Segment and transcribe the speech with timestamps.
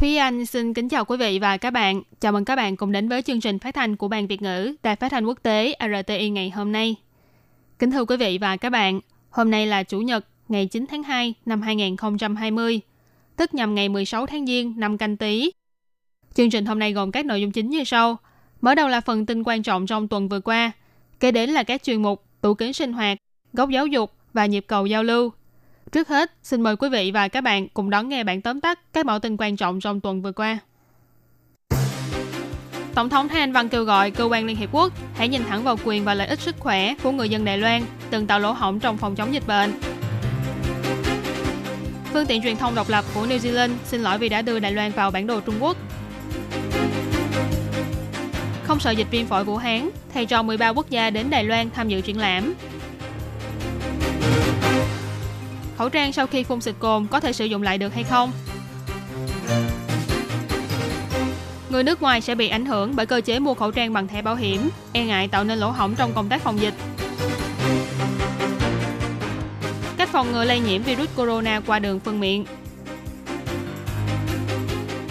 [0.00, 2.02] Thúy Anh xin kính chào quý vị và các bạn.
[2.20, 4.74] Chào mừng các bạn cùng đến với chương trình phát thanh của Ban Việt ngữ
[4.82, 6.96] Đài Phát thanh Quốc tế RTI ngày hôm nay.
[7.78, 9.00] Kính thưa quý vị và các bạn,
[9.30, 12.80] hôm nay là Chủ nhật ngày 9 tháng 2 năm 2020,
[13.36, 15.50] tức nhằm ngày 16 tháng Giêng năm canh tí.
[16.34, 18.16] Chương trình hôm nay gồm các nội dung chính như sau.
[18.60, 20.72] Mở đầu là phần tin quan trọng trong tuần vừa qua,
[21.20, 23.18] kế đến là các chuyên mục tủ kính sinh hoạt,
[23.52, 25.30] góc giáo dục và nhịp cầu giao lưu.
[25.92, 28.80] Trước hết, xin mời quý vị và các bạn cùng đón nghe bản tóm tắt
[28.92, 30.58] các mẫu tin quan trọng trong tuần vừa qua.
[32.94, 35.62] Tổng thống Thái Anh Văn kêu gọi cơ quan Liên Hiệp Quốc hãy nhìn thẳng
[35.62, 38.52] vào quyền và lợi ích sức khỏe của người dân Đài Loan từng tạo lỗ
[38.52, 39.72] hổng trong phòng chống dịch bệnh.
[42.12, 44.72] Phương tiện truyền thông độc lập của New Zealand xin lỗi vì đã đưa Đài
[44.72, 45.76] Loan vào bản đồ Trung Quốc.
[48.64, 51.70] Không sợ dịch viêm phổi Vũ Hán, thầy trò 13 quốc gia đến Đài Loan
[51.70, 52.54] tham dự triển lãm.
[55.78, 58.32] Khẩu trang sau khi phun xịt cồn có thể sử dụng lại được hay không?
[61.70, 64.22] Người nước ngoài sẽ bị ảnh hưởng bởi cơ chế mua khẩu trang bằng thẻ
[64.22, 66.74] bảo hiểm, e ngại tạo nên lỗ hổng trong công tác phòng dịch.
[69.96, 72.44] Cách phòng ngừa lây nhiễm virus corona qua đường phân miệng.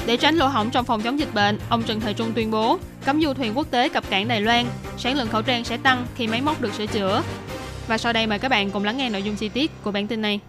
[0.06, 2.80] Để tránh lỗ hổng trong phòng chống dịch bệnh, ông Trần Thời Trung tuyên bố
[3.06, 4.66] cấm du thuyền quốc tế cập cảng Đài Loan,
[4.98, 7.24] sản lượng khẩu trang sẽ tăng khi máy móc được sửa chữa.
[7.88, 10.08] Và sau đây mời các bạn cùng lắng nghe nội dung chi tiết của bản
[10.08, 10.40] tin này.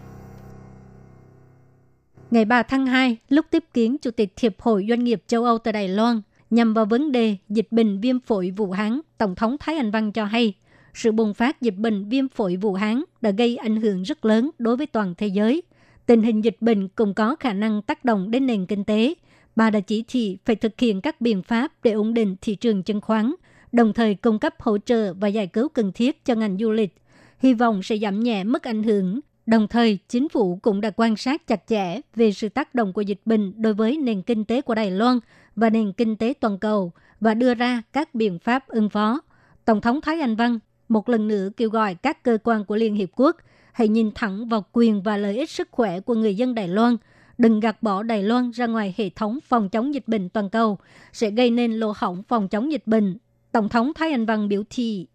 [2.31, 5.59] Ngày 3 tháng 2, lúc tiếp kiến Chủ tịch Hiệp hội Doanh nghiệp châu Âu
[5.59, 9.57] tại Đài Loan, nhằm vào vấn đề dịch bệnh viêm phổi Vũ Hán, Tổng thống
[9.61, 10.55] Thái Anh Văn cho hay,
[10.95, 14.51] sự bùng phát dịch bệnh viêm phổi Vũ Hán đã gây ảnh hưởng rất lớn
[14.59, 15.63] đối với toàn thế giới.
[16.07, 19.15] Tình hình dịch bệnh cũng có khả năng tác động đến nền kinh tế.
[19.57, 22.83] Bà đã chỉ thị phải thực hiện các biện pháp để ổn định thị trường
[22.83, 23.35] chứng khoán,
[23.73, 26.95] đồng thời cung cấp hỗ trợ và giải cứu cần thiết cho ngành du lịch.
[27.39, 31.17] Hy vọng sẽ giảm nhẹ mức ảnh hưởng Đồng thời, chính phủ cũng đã quan
[31.17, 34.61] sát chặt chẽ về sự tác động của dịch bệnh đối với nền kinh tế
[34.61, 35.19] của Đài Loan
[35.57, 39.21] và nền kinh tế toàn cầu và đưa ra các biện pháp ứng phó.
[39.65, 40.59] Tổng thống Thái Anh Văn
[40.89, 43.37] một lần nữa kêu gọi các cơ quan của Liên Hiệp Quốc
[43.73, 46.97] hãy nhìn thẳng vào quyền và lợi ích sức khỏe của người dân Đài Loan,
[47.39, 50.79] đừng gạt bỏ Đài Loan ra ngoài hệ thống phòng chống dịch bệnh toàn cầu,
[51.13, 53.19] sẽ gây nên lỗ hỏng phòng chống dịch bệnh.
[53.53, 55.07] Tổng thống Thái Anh Văn biểu thị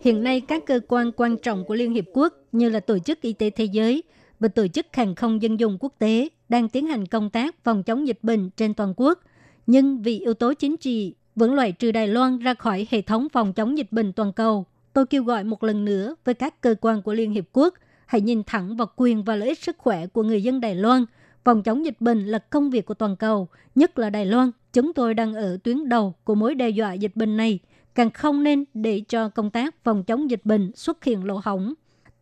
[0.00, 3.20] Hiện nay, các cơ quan quan trọng của Liên Hiệp Quốc như là Tổ chức
[3.20, 4.02] Y tế Thế giới
[4.40, 7.82] và Tổ chức Hàng không Dân dụng Quốc tế đang tiến hành công tác phòng
[7.82, 9.18] chống dịch bệnh trên toàn quốc.
[9.66, 13.28] Nhưng vì yếu tố chính trị vẫn loại trừ Đài Loan ra khỏi hệ thống
[13.32, 14.64] phòng chống dịch bệnh toàn cầu.
[14.92, 17.74] Tôi kêu gọi một lần nữa với các cơ quan của Liên Hiệp Quốc
[18.06, 21.04] hãy nhìn thẳng vào quyền và lợi ích sức khỏe của người dân Đài Loan.
[21.44, 24.92] Phòng chống dịch bệnh là công việc của toàn cầu, nhất là Đài Loan chúng
[24.92, 27.58] tôi đang ở tuyến đầu của mối đe dọa dịch bệnh này,
[27.94, 31.74] càng không nên để cho công tác phòng chống dịch bệnh xuất hiện lỗ hổng.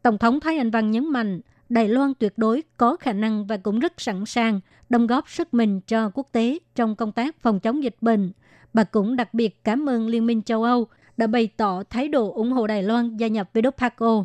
[0.02, 3.56] Tổng thống Thái Anh Văn nhấn mạnh, Đài Loan tuyệt đối có khả năng và
[3.56, 7.60] cũng rất sẵn sàng đóng góp sức mình cho quốc tế trong công tác phòng
[7.60, 8.32] chống dịch bệnh.
[8.74, 10.86] Bà cũng đặc biệt cảm ơn Liên minh châu Âu
[11.16, 14.24] đã bày tỏ thái độ ủng hộ Đài Loan gia nhập WHO.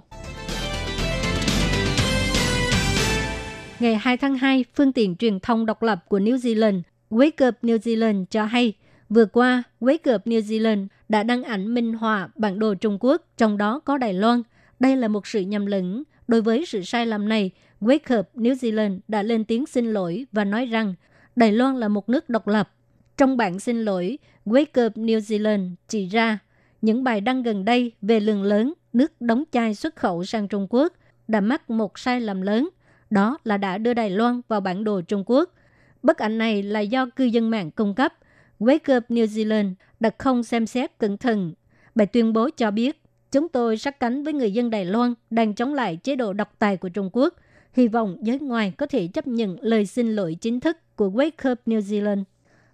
[3.79, 6.81] Ngày 2 tháng 2, phương tiện truyền thông độc lập của New Zealand
[7.13, 8.73] Wake Up New Zealand cho hay,
[9.09, 13.21] vừa qua Wake Up New Zealand đã đăng ảnh minh họa bản đồ Trung Quốc,
[13.37, 14.43] trong đó có Đài Loan.
[14.79, 16.03] Đây là một sự nhầm lẫn.
[16.27, 20.25] Đối với sự sai lầm này, Wake Up New Zealand đã lên tiếng xin lỗi
[20.31, 20.93] và nói rằng
[21.35, 22.73] Đài Loan là một nước độc lập.
[23.17, 26.39] Trong bản xin lỗi, Wake Up New Zealand chỉ ra
[26.81, 30.67] những bài đăng gần đây về lượng lớn nước đóng chai xuất khẩu sang Trung
[30.69, 30.93] Quốc
[31.27, 32.69] đã mắc một sai lầm lớn,
[33.09, 35.49] đó là đã đưa Đài Loan vào bản đồ Trung Quốc–
[36.03, 38.13] Bức ảnh này là do cư dân mạng cung cấp.
[38.59, 41.53] Wake Up New Zealand đã không xem xét cẩn thận.
[41.95, 43.01] Bài tuyên bố cho biết,
[43.31, 46.55] chúng tôi sát cánh với người dân Đài Loan đang chống lại chế độ độc
[46.59, 47.33] tài của Trung Quốc.
[47.73, 51.51] Hy vọng giới ngoài có thể chấp nhận lời xin lỗi chính thức của Wake
[51.51, 52.23] Up New Zealand.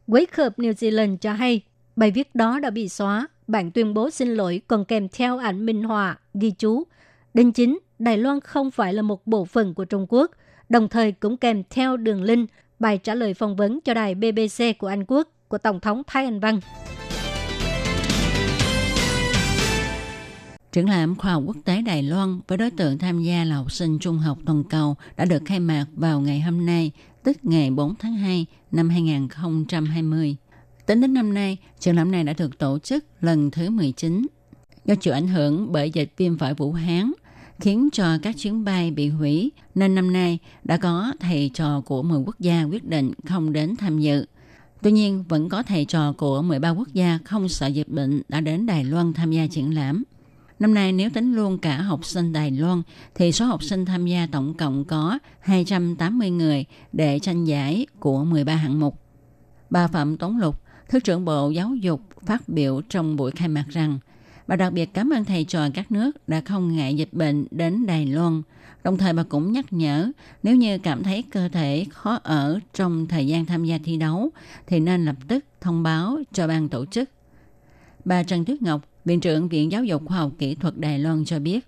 [0.07, 1.61] Wake Up New Zealand cho hay,
[1.95, 3.27] bài viết đó đã bị xóa.
[3.47, 6.83] Bản tuyên bố xin lỗi còn kèm theo ảnh minh họa, ghi chú.
[7.33, 10.31] Đinh chính, Đài Loan không phải là một bộ phận của Trung Quốc,
[10.69, 12.49] đồng thời cũng kèm theo đường link
[12.79, 16.25] bài trả lời phỏng vấn cho đài BBC của Anh Quốc của Tổng thống Thái
[16.25, 16.59] Anh Văn.
[20.71, 23.71] Triển lãm khoa học quốc tế Đài Loan với đối tượng tham gia là học
[23.71, 26.91] sinh trung học toàn cầu đã được khai mạc vào ngày hôm nay,
[27.23, 30.35] tức ngày 4 tháng 2 năm 2020.
[30.85, 34.27] Tính đến năm nay, triển lãm này đã được tổ chức lần thứ 19.
[34.85, 37.11] Do chịu ảnh hưởng bởi dịch viêm phổi Vũ Hán,
[37.59, 42.03] khiến cho các chuyến bay bị hủy, nên năm nay đã có thầy trò của
[42.03, 44.25] 10 quốc gia quyết định không đến tham dự.
[44.81, 48.41] Tuy nhiên, vẫn có thầy trò của 13 quốc gia không sợ dịch bệnh đã
[48.41, 50.03] đến Đài Loan tham gia triển lãm.
[50.59, 52.81] Năm nay nếu tính luôn cả học sinh Đài Loan
[53.15, 58.23] thì số học sinh tham gia tổng cộng có 280 người để tranh giải của
[58.23, 59.01] 13 hạng mục.
[59.69, 63.65] Bà Phạm Tống Lục, Thứ trưởng Bộ Giáo dục phát biểu trong buổi khai mạc
[63.69, 63.99] rằng
[64.49, 67.85] bà đặc biệt cảm ơn thầy trò các nước đã không ngại dịch bệnh đến
[67.85, 68.41] Đài Loan.
[68.83, 70.11] Đồng thời bà cũng nhắc nhở
[70.43, 74.29] nếu như cảm thấy cơ thể khó ở trong thời gian tham gia thi đấu
[74.67, 77.09] thì nên lập tức thông báo cho ban tổ chức.
[78.05, 81.25] Bà Trần Tuyết Ngọc, Viện trưởng Viện Giáo dục Khoa học Kỹ thuật Đài Loan
[81.25, 81.67] cho biết,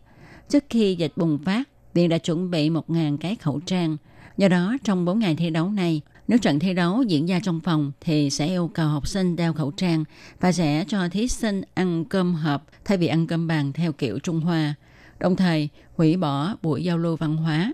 [0.49, 3.97] trước khi dịch bùng phát, Viện đã chuẩn bị 1.000 cái khẩu trang.
[4.37, 6.01] Do đó, trong 4 ngày thi đấu này,
[6.31, 9.53] nếu trận thi đấu diễn ra trong phòng thì sẽ yêu cầu học sinh đeo
[9.53, 10.03] khẩu trang
[10.39, 14.19] và sẽ cho thí sinh ăn cơm hộp thay vì ăn cơm bàn theo kiểu
[14.19, 14.73] Trung Hoa.
[15.19, 17.73] Đồng thời, hủy bỏ buổi giao lưu văn hóa.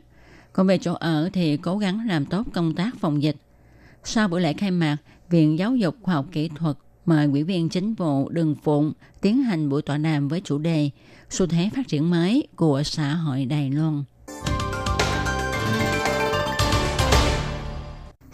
[0.54, 3.36] Còn về chỗ ở thì cố gắng làm tốt công tác phòng dịch.
[4.04, 4.98] Sau buổi lễ khai mạc,
[5.30, 9.44] Viện Giáo dục Khoa học Kỹ thuật mời Ủy viên Chính vụ Đường Phụng tiến
[9.44, 10.90] hành buổi tọa đàm với chủ đề
[11.30, 14.04] Xu thế phát triển mới của xã hội Đài Loan.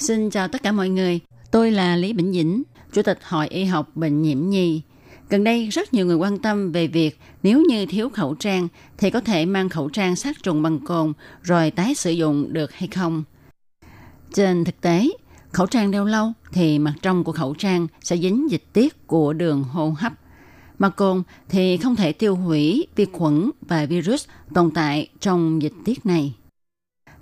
[0.03, 1.19] Xin chào tất cả mọi người.
[1.51, 2.63] Tôi là Lý Bỉnh Dĩnh,
[2.93, 4.81] Chủ tịch Hội Y học Bệnh nhiễm nhi.
[5.29, 8.67] Gần đây rất nhiều người quan tâm về việc nếu như thiếu khẩu trang
[8.97, 12.73] thì có thể mang khẩu trang sát trùng bằng cồn rồi tái sử dụng được
[12.73, 13.23] hay không.
[14.33, 15.09] Trên thực tế,
[15.51, 19.33] khẩu trang đeo lâu thì mặt trong của khẩu trang sẽ dính dịch tiết của
[19.33, 20.13] đường hô hấp.
[20.79, 25.73] Mà cồn thì không thể tiêu hủy vi khuẩn và virus tồn tại trong dịch
[25.85, 26.33] tiết này.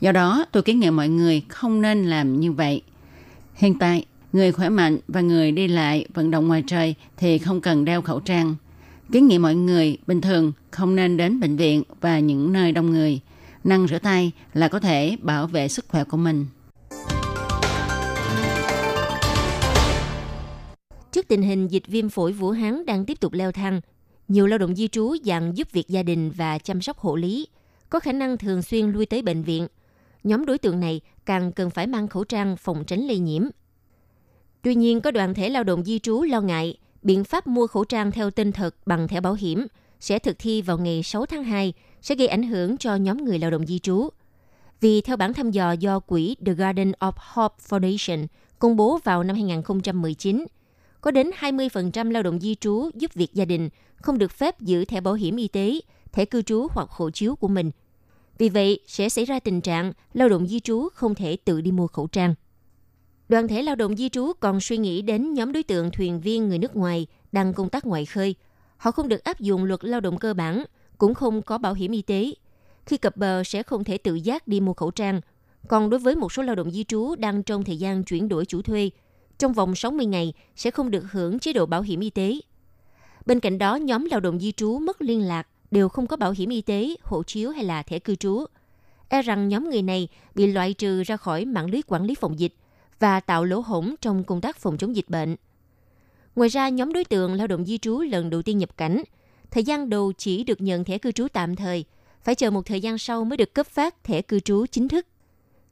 [0.02, 2.82] Do đó, tôi kiến nghị mọi người không nên làm như vậy.
[3.54, 7.62] Hiện tại, người khỏe mạnh và người đi lại vận động ngoài trời thì không
[7.62, 8.56] cần đeo khẩu trang.
[9.12, 12.92] Kiến nghị mọi người bình thường không nên đến bệnh viện và những nơi đông
[12.92, 13.20] người.
[13.64, 16.46] Năng rửa tay là có thể bảo vệ sức khỏe của mình.
[21.12, 23.82] Trước tình hình dịch viêm phổi Vũ Hán đang tiếp tục leo thang,
[24.28, 27.48] nhiều lao động di trú dặn giúp việc gia đình và chăm sóc hộ lý,
[27.90, 29.68] có khả năng thường xuyên lui tới bệnh viện–
[30.24, 33.44] nhóm đối tượng này càng cần phải mang khẩu trang phòng tránh lây nhiễm.
[34.62, 37.84] Tuy nhiên, có đoàn thể lao động di trú lo ngại biện pháp mua khẩu
[37.84, 39.68] trang theo tên thật bằng thẻ bảo hiểm
[40.00, 43.40] sẽ thực thi vào ngày 6 tháng 2 sẽ gây ảnh hưởng cho nhóm người
[43.40, 44.10] lao động di trú.
[44.82, 48.28] Vì theo bản thăm dò do quỹ The Garden of Hope Foundation
[48.60, 50.46] công bố vào năm 2019,
[51.02, 54.86] có đến 20% lao động di trú giúp việc gia đình không được phép giữ
[54.86, 55.80] thẻ bảo hiểm y tế,
[56.12, 57.72] thẻ cư trú hoặc hộ chiếu của mình
[58.42, 61.72] vì vậy, sẽ xảy ra tình trạng lao động di trú không thể tự đi
[61.72, 62.36] mua khẩu trang.
[63.30, 66.50] Đoàn thể lao động di trú còn suy nghĩ đến nhóm đối tượng thuyền viên
[66.50, 68.36] người nước ngoài đang công tác ngoài khơi.
[68.78, 70.64] Họ không được áp dụng luật lao động cơ bản,
[70.98, 72.34] cũng không có bảo hiểm y tế.
[72.86, 75.22] Khi cập bờ sẽ không thể tự giác đi mua khẩu trang.
[75.68, 78.46] Còn đối với một số lao động di trú đang trong thời gian chuyển đổi
[78.46, 78.90] chủ thuê,
[79.38, 82.36] trong vòng 60 ngày sẽ không được hưởng chế độ bảo hiểm y tế.
[83.26, 86.32] Bên cạnh đó, nhóm lao động di trú mất liên lạc đều không có bảo
[86.32, 88.46] hiểm y tế, hộ chiếu hay là thẻ cư trú.
[89.10, 92.40] E rằng nhóm người này bị loại trừ ra khỏi mạng lưới quản lý phòng
[92.40, 92.54] dịch
[93.00, 95.36] và tạo lỗ hổng trong công tác phòng chống dịch bệnh.
[96.36, 99.04] Ngoài ra, nhóm đối tượng lao động di trú lần đầu tiên nhập cảnh,
[99.52, 101.86] thời gian đầu chỉ được nhận thẻ cư trú tạm thời,
[102.24, 105.08] phải chờ một thời gian sau mới được cấp phát thẻ cư trú chính thức.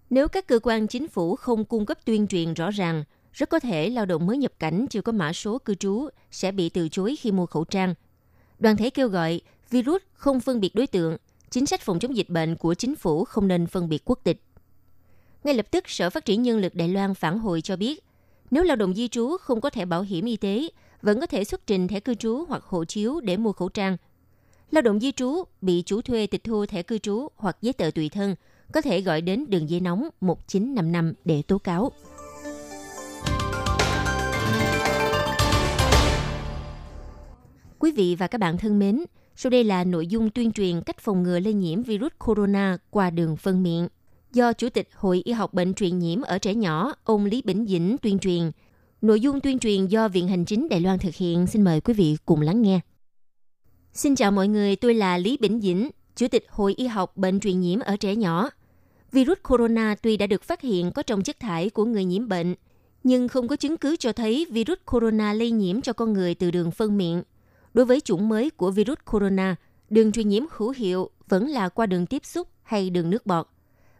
[0.09, 3.59] Nếu các cơ quan chính phủ không cung cấp tuyên truyền rõ ràng, rất có
[3.59, 6.89] thể lao động mới nhập cảnh chưa có mã số cư trú sẽ bị từ
[6.89, 7.93] chối khi mua khẩu trang.
[8.59, 11.17] Đoàn thể kêu gọi virus không phân biệt đối tượng,
[11.49, 14.41] chính sách phòng chống dịch bệnh của chính phủ không nên phân biệt quốc tịch.
[15.43, 18.03] Ngay lập tức, Sở Phát triển Nhân lực Đài Loan phản hồi cho biết,
[18.51, 20.67] nếu lao động di trú không có thẻ bảo hiểm y tế,
[21.01, 23.97] vẫn có thể xuất trình thẻ cư trú hoặc hộ chiếu để mua khẩu trang.
[24.71, 27.91] Lao động di trú bị chủ thuê tịch thu thẻ cư trú hoặc giấy tờ
[27.95, 28.35] tùy thân
[28.73, 31.91] có thể gọi đến đường dây nóng 1955 để tố cáo.
[37.79, 39.03] Quý vị và các bạn thân mến,
[39.41, 43.09] sau đây là nội dung tuyên truyền cách phòng ngừa lây nhiễm virus corona qua
[43.09, 43.87] đường phân miệng.
[44.33, 47.65] Do Chủ tịch Hội Y học Bệnh truyền nhiễm ở trẻ nhỏ, ông Lý Bỉnh
[47.65, 48.51] Dĩnh tuyên truyền.
[49.01, 51.47] Nội dung tuyên truyền do Viện Hành chính Đài Loan thực hiện.
[51.47, 52.79] Xin mời quý vị cùng lắng nghe.
[53.93, 57.39] Xin chào mọi người, tôi là Lý Bỉnh Dĩnh, Chủ tịch Hội Y học Bệnh
[57.39, 58.49] truyền nhiễm ở trẻ nhỏ.
[59.11, 62.55] Virus corona tuy đã được phát hiện có trong chất thải của người nhiễm bệnh,
[63.03, 66.51] nhưng không có chứng cứ cho thấy virus corona lây nhiễm cho con người từ
[66.51, 67.23] đường phân miệng–
[67.73, 69.55] Đối với chủng mới của virus corona,
[69.89, 73.47] Đường truyền nhiễm hữu hiệu vẫn là qua đường tiếp xúc hay đường nước bọt.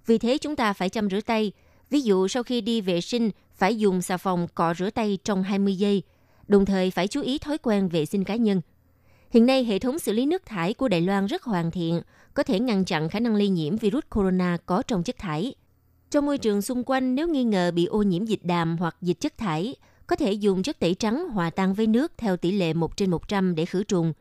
[0.06, 1.52] Vì thế chúng ta phải chăm rửa tay.
[1.90, 5.44] Ví dụ sau khi đi vệ sinh phải dùng xà phòng cọ rửa tay trong
[5.44, 6.04] 20 giây,
[6.48, 8.62] đồng thời phải chú ý thói quen vệ sinh cá nhân.
[9.32, 12.02] Hiện nay, hệ thống xử lý nước thải của Đài Loan rất hoàn thiện,
[12.34, 15.54] có thể ngăn chặn khả năng lây nhiễm virus corona có trong chất thải.
[16.12, 19.20] Trong môi trường xung quanh, nếu nghi ngờ bị ô nhiễm dịch đàm hoặc dịch
[19.20, 19.76] chất thải,
[20.10, 23.10] có thể dùng chất tẩy trắng hòa tan với nước theo tỷ lệ 1 trên
[23.10, 24.14] 100 để khử trùng.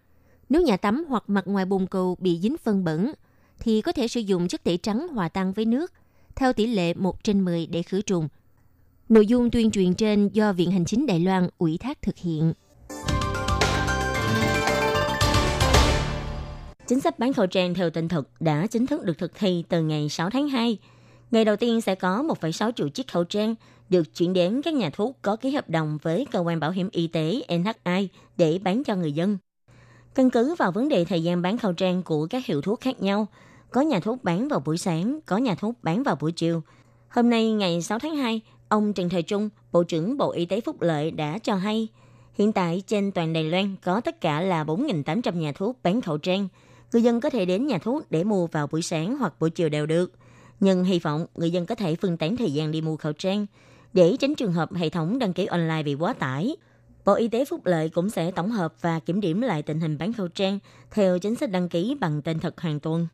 [0.49, 3.13] Nếu nhà tắm hoặc mặt ngoài bồn cầu bị dính phân bẩn,
[3.61, 5.93] thì có thể sử dụng chất tẩy trắng hòa tan với nước
[6.37, 8.29] theo tỷ lệ 1 trên 10 để khử trùng.
[9.09, 12.53] Nội dung tuyên truyền trên do Viện Hành chính Đài Loan ủy thác thực hiện.
[16.87, 19.83] Chính sách bán khẩu trang theo tinh thực đã chính thức được thực thi từ
[19.83, 20.79] ngày 6 tháng 2.
[21.31, 23.55] Ngày đầu tiên sẽ có 1,6 triệu chiếc khẩu trang
[23.91, 26.89] được chuyển đến các nhà thuốc có ký hợp đồng với cơ quan bảo hiểm
[26.93, 29.39] y tế NHI để bán cho người dân.
[30.15, 33.03] Căn cứ vào vấn đề thời gian bán khẩu trang của các hiệu thuốc khác
[33.03, 33.27] nhau,
[33.71, 36.63] có nhà thuốc bán vào buổi sáng, có nhà thuốc bán vào buổi chiều.
[37.09, 40.61] Hôm nay ngày 6 tháng 2, ông Trần Thời Trung, Bộ trưởng Bộ Y tế
[40.61, 41.89] Phúc Lợi đã cho hay,
[42.35, 46.19] hiện tại trên toàn Đài Loan có tất cả là 4.800 nhà thuốc bán khẩu
[46.19, 46.49] trang.
[46.93, 49.69] Người dân có thể đến nhà thuốc để mua vào buổi sáng hoặc buổi chiều
[49.69, 50.13] đều được.
[50.61, 53.47] Nhưng hy vọng người dân có thể phân tán thời gian đi mua khẩu trang
[53.93, 56.57] để tránh trường hợp hệ thống đăng ký online bị quá tải.
[57.05, 59.99] Bộ Y tế Phúc Lợi cũng sẽ tổng hợp và kiểm điểm lại tình hình
[59.99, 60.59] bán khẩu trang
[60.91, 63.09] theo chính sách đăng ký bằng tên thật hàng tuần.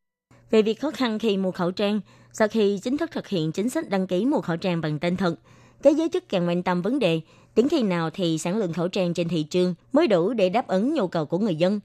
[0.50, 2.00] Về việc khó khăn khi mua khẩu trang,
[2.32, 5.16] sau khi chính thức thực hiện chính sách đăng ký mua khẩu trang bằng tên
[5.16, 5.34] thật,
[5.82, 7.20] các giới chức càng quan tâm vấn đề
[7.56, 10.66] đến khi nào thì sản lượng khẩu trang trên thị trường mới đủ để đáp
[10.66, 11.80] ứng nhu cầu của người dân.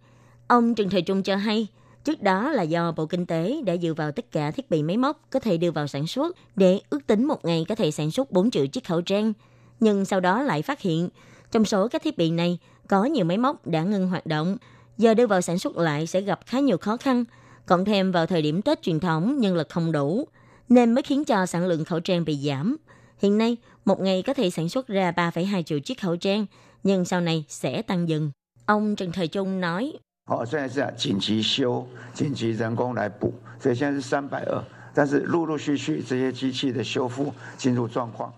[0.47, 1.67] Ông Trần Thời Trung cho hay,
[2.09, 4.97] trước đó là do Bộ Kinh tế đã dựa vào tất cả thiết bị máy
[4.97, 8.11] móc có thể đưa vào sản xuất để ước tính một ngày có thể sản
[8.11, 9.33] xuất 4 triệu chiếc khẩu trang.
[9.79, 11.09] Nhưng sau đó lại phát hiện,
[11.51, 14.57] trong số các thiết bị này có nhiều máy móc đã ngừng hoạt động,
[14.97, 17.25] giờ đưa vào sản xuất lại sẽ gặp khá nhiều khó khăn–
[17.69, 20.27] cộng thêm vào thời điểm Tết truyền thống nhân lực không đủ,
[20.69, 22.77] nên mới khiến cho sản lượng khẩu trang bị giảm.
[23.17, 26.45] Hiện nay, một ngày có thể sản xuất ra 3,2 triệu chiếc khẩu trang,
[26.83, 28.31] nhưng sau này sẽ tăng dần.
[28.65, 29.93] Ông Trần Thời Trung nói,
[30.28, 34.62] Họ hiện tại là 紧急修，紧急人工来补，所以现在是三百二。
[34.94, 38.32] 但是陆陆续续这些机器的修复进入状况。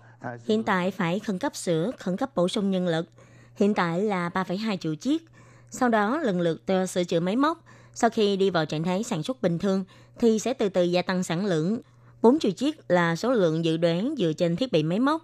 [0.45, 3.07] Hiện tại phải khẩn cấp sửa, khẩn cấp bổ sung nhân lực.
[3.55, 5.25] Hiện tại là 3,2 triệu chiếc.
[5.69, 7.63] Sau đó lần lượt sửa chữa máy móc,
[7.93, 9.83] sau khi đi vào trạng thái sản xuất bình thường
[10.19, 11.79] thì sẽ từ từ gia tăng sản lượng.
[12.21, 15.21] 4 triệu chiếc là số lượng dự đoán dựa trên thiết bị máy móc,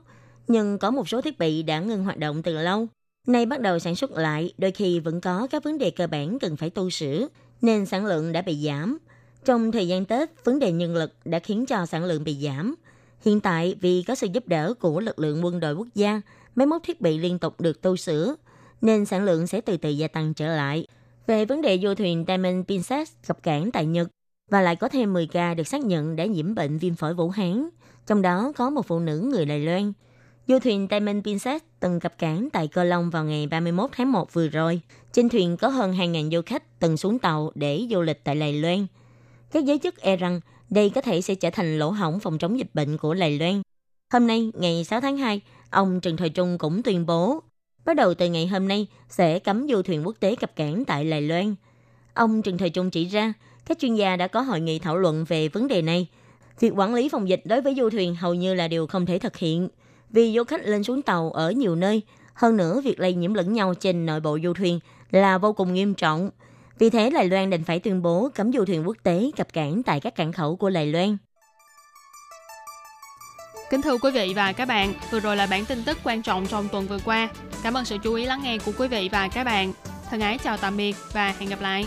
[0.48, 2.88] nhưng có một số thiết bị đã ngừng hoạt động từ lâu.
[3.29, 6.39] Nay bắt đầu sản xuất lại, đôi khi vẫn có các vấn đề cơ bản
[6.39, 7.29] cần phải tu sửa,
[7.63, 8.99] nên sản lượng đã bị giảm.
[9.45, 12.75] Trong thời gian Tết, vấn đề nhân lực đã khiến cho sản lượng bị giảm.
[13.25, 16.21] Hiện tại, vì có sự giúp đỡ của lực lượng quân đội quốc gia,
[16.55, 18.35] máy móc thiết bị liên tục được tu sửa,
[18.81, 20.87] nên sản lượng sẽ từ từ gia tăng trở lại
[21.27, 24.09] về vấn đề du thuyền Diamond Princess gặp cảng tại Nhật
[24.51, 27.29] và lại có thêm 10 ca được xác nhận đã nhiễm bệnh viêm phổi Vũ
[27.29, 27.69] Hán,
[28.07, 29.93] trong đó có một phụ nữ người Đài Loan.
[30.49, 34.33] Du thuyền Diamond Princess từng cập cảng tại Cơ Long vào ngày 31 tháng 1
[34.33, 34.81] vừa rồi.
[35.13, 38.53] Trên thuyền có hơn 2.000 du khách từng xuống tàu để du lịch tại Lài
[38.53, 38.87] Loan.
[39.53, 40.41] Các giới chức e rằng
[40.71, 43.63] đây có thể sẽ trở thành lỗ hỏng phòng chống dịch bệnh của Lài Loan.
[44.13, 45.41] Hôm nay, ngày 6 tháng 2,
[45.71, 47.43] ông Trần Thời Trung cũng tuyên bố
[47.85, 51.05] bắt đầu từ ngày hôm nay sẽ cấm du thuyền quốc tế cập cảng tại
[51.05, 51.55] Lài Loan.
[52.15, 53.33] Ông Trần Thời Trung chỉ ra,
[53.67, 56.07] các chuyên gia đã có hội nghị thảo luận về vấn đề này.
[56.61, 59.19] Việc quản lý phòng dịch đối với du thuyền hầu như là điều không thể
[59.19, 59.69] thực hiện,
[60.11, 62.03] vì du khách lên xuống tàu ở nhiều nơi.
[62.35, 65.75] Hơn nữa, việc lây nhiễm lẫn nhau trên nội bộ du thuyền là vô cùng
[65.75, 66.31] nghiêm trọng.
[66.79, 69.83] Vì thế, Đài Loan định phải tuyên bố cấm du thuyền quốc tế cập cảng
[69.83, 71.17] tại các cảng khẩu của Đài Loan.
[73.71, 76.47] Kính thưa quý vị và các bạn, vừa rồi là bản tin tức quan trọng
[76.47, 77.29] trong tuần vừa qua.
[77.63, 79.73] Cảm ơn sự chú ý lắng nghe của quý vị và các bạn.
[80.11, 81.87] Thân ái chào tạm biệt và hẹn gặp lại.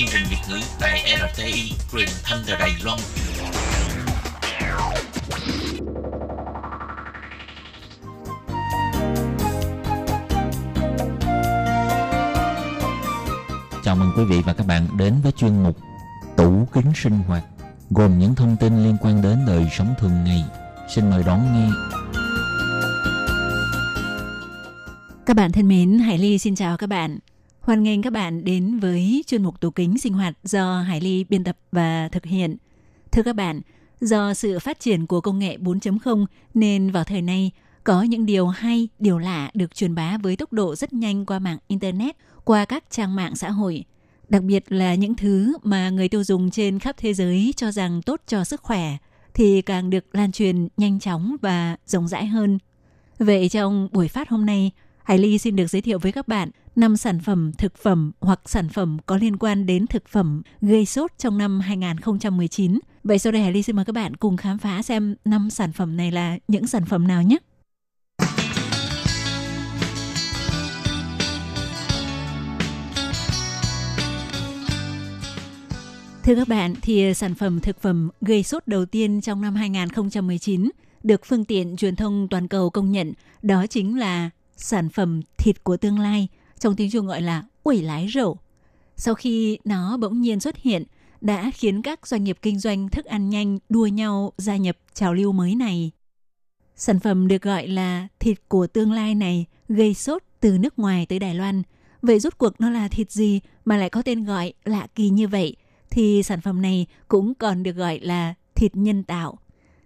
[0.00, 2.98] chương trình Việt ngữ tại RTI truyền thanh từ Đài Loan.
[13.84, 15.76] Chào mừng quý vị và các bạn đến với chuyên mục
[16.36, 17.44] Tủ kính sinh hoạt
[17.90, 20.44] gồm những thông tin liên quan đến đời sống thường ngày.
[20.94, 21.68] Xin mời đón nghe.
[25.26, 27.18] Các bạn thân mến, Hải Ly xin chào các bạn.
[27.70, 31.24] Hoan nghênh các bạn đến với chuyên mục tủ kính sinh hoạt do Hải Ly
[31.28, 32.56] biên tập và thực hiện.
[33.12, 33.60] Thưa các bạn,
[34.00, 37.50] do sự phát triển của công nghệ 4.0 nên vào thời nay
[37.84, 41.38] có những điều hay, điều lạ được truyền bá với tốc độ rất nhanh qua
[41.38, 43.84] mạng Internet, qua các trang mạng xã hội.
[44.28, 48.02] Đặc biệt là những thứ mà người tiêu dùng trên khắp thế giới cho rằng
[48.02, 48.96] tốt cho sức khỏe
[49.34, 52.58] thì càng được lan truyền nhanh chóng và rộng rãi hơn.
[53.18, 54.70] Vậy trong buổi phát hôm nay,
[55.10, 58.40] Hải Ly xin được giới thiệu với các bạn 5 sản phẩm thực phẩm hoặc
[58.44, 62.78] sản phẩm có liên quan đến thực phẩm gây sốt trong năm 2019.
[63.04, 65.72] Vậy sau đây Hải Ly xin mời các bạn cùng khám phá xem 5 sản
[65.72, 67.36] phẩm này là những sản phẩm nào nhé.
[76.22, 79.54] Thưa các bạn, thì ờ, sản phẩm thực phẩm gây sốt đầu tiên trong năm
[79.54, 80.70] 2019
[81.02, 83.12] được phương tiện truyền thông toàn cầu công nhận
[83.42, 87.82] đó chính là sản phẩm thịt của tương lai, trong tiếng Trung gọi là quẩy
[87.82, 88.36] lái rổ.
[88.96, 90.84] Sau khi nó bỗng nhiên xuất hiện,
[91.20, 95.14] đã khiến các doanh nghiệp kinh doanh thức ăn nhanh đua nhau gia nhập trào
[95.14, 95.90] lưu mới này.
[96.76, 101.06] Sản phẩm được gọi là thịt của tương lai này gây sốt từ nước ngoài
[101.06, 101.62] tới Đài Loan.
[102.02, 105.28] Vậy rốt cuộc nó là thịt gì mà lại có tên gọi lạ kỳ như
[105.28, 105.56] vậy?
[105.90, 109.38] Thì sản phẩm này cũng còn được gọi là thịt nhân tạo,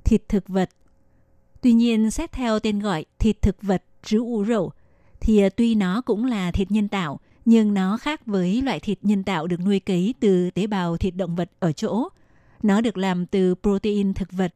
[0.05, 0.71] thịt thực vật.
[1.61, 4.73] Tuy nhiên, xét theo tên gọi thịt thực vật 植物肉
[5.21, 8.81] thì u thì tuy nó cũng là thịt nhân tạo, nhưng nó khác với loại
[8.81, 12.09] thịt nhân tạo được nuôi cấy từ tế bào thịt động vật ở chỗ.
[12.63, 14.55] Nó được làm từ protein thực vật.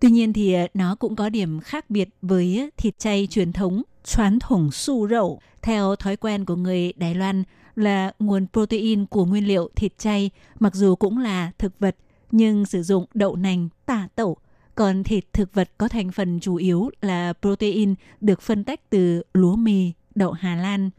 [0.00, 3.82] Tuy nhiên thì ờ, nó cũng có điểm khác biệt với thịt chay truyền thống
[4.04, 7.42] choán thủng su rậu theo thói quen của người Đài Loan
[7.76, 11.96] là nguồn protein của nguyên liệu thịt chay mặc dù cũng là thực vật
[12.30, 14.36] nhưng sử dụng đậu nành, tả tẩu
[14.74, 19.22] còn thịt thực vật có thành phần chủ yếu là protein được phân tách từ
[19.34, 20.90] lúa mì, đậu Hà Lan.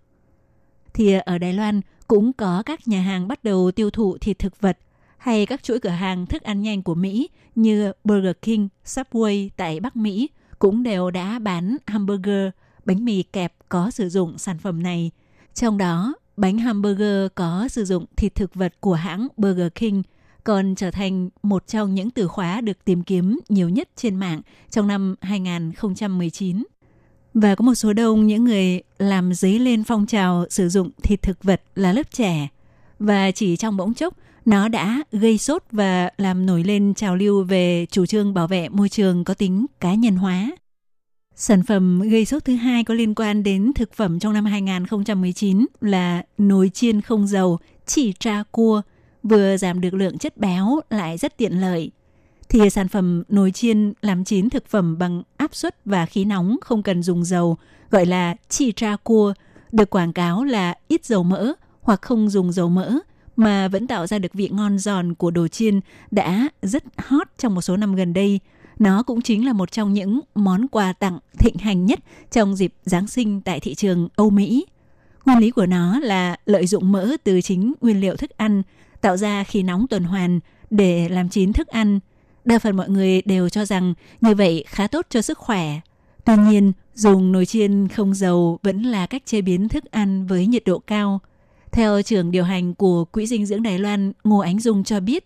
[0.93, 4.61] Thì ở Đài Loan cũng có các nhà hàng bắt đầu tiêu thụ thịt thực
[4.61, 4.77] vật
[5.17, 9.79] hay các chuỗi cửa hàng thức ăn nhanh của Mỹ như Burger King, Subway tại
[9.79, 12.49] Bắc Mỹ cũng đều đã bán hamburger,
[12.85, 15.11] bánh mì kẹp có sử dụng sản phẩm này.
[15.53, 20.03] Trong đó, bánh hamburger có sử dụng thịt thực vật của hãng Burger King–
[20.45, 24.41] còn trở thành một trong những từ khóa được tìm kiếm nhiều nhất trên mạng
[24.69, 26.63] trong năm 2019.
[27.33, 31.21] Và có một số đông những người làm dấy lên phong trào sử dụng thịt
[31.21, 32.47] thực vật là lớp trẻ.
[32.99, 34.13] Và chỉ trong bỗng chốc,
[34.45, 38.69] nó đã gây sốt và làm nổi lên trào lưu về chủ trương bảo vệ
[38.69, 40.51] môi trường có tính cá nhân hóa.
[41.35, 45.65] Sản phẩm gây sốt thứ hai có liên quan đến thực phẩm trong năm 2019
[45.81, 48.81] là nồi chiên không dầu, chỉ tra cua–
[49.29, 51.91] vừa giảm được lượng chất béo lại rất tiện lợi.
[52.49, 56.57] Thì sản phẩm nồi chiên làm chín thực phẩm bằng áp suất và khí nóng
[56.61, 57.57] không cần dùng dầu,
[57.91, 59.33] gọi là chi tra cua,
[59.71, 62.93] được quảng cáo là ít dầu mỡ hoặc không dùng dầu mỡ
[63.35, 65.79] mà vẫn tạo ra được vị ngon giòn của đồ chiên
[66.11, 68.39] đã rất hot trong một số năm gần đây.
[68.79, 71.99] Nó cũng chính là một trong những món quà tặng thịnh hành nhất
[72.31, 74.65] trong dịp Giáng sinh tại thị trường Âu Mỹ.
[75.25, 78.63] Nguyên lý của nó là lợi dụng mỡ từ chính nguyên liệu thức ăn
[79.05, 80.39] tạo ra khí nóng tuần hoàn
[80.69, 81.99] để làm chín thức ăn.
[82.45, 85.79] Đa phần mọi người đều cho rằng như vậy khá tốt cho sức khỏe.
[86.25, 90.47] Tuy nhiên, dùng nồi chiên không dầu vẫn là cách chế biến thức ăn với
[90.47, 91.19] nhiệt độ cao.
[91.71, 95.25] Theo trưởng điều hành của Quỹ dinh dưỡng Đài Loan Ngô Ánh Dung cho biết,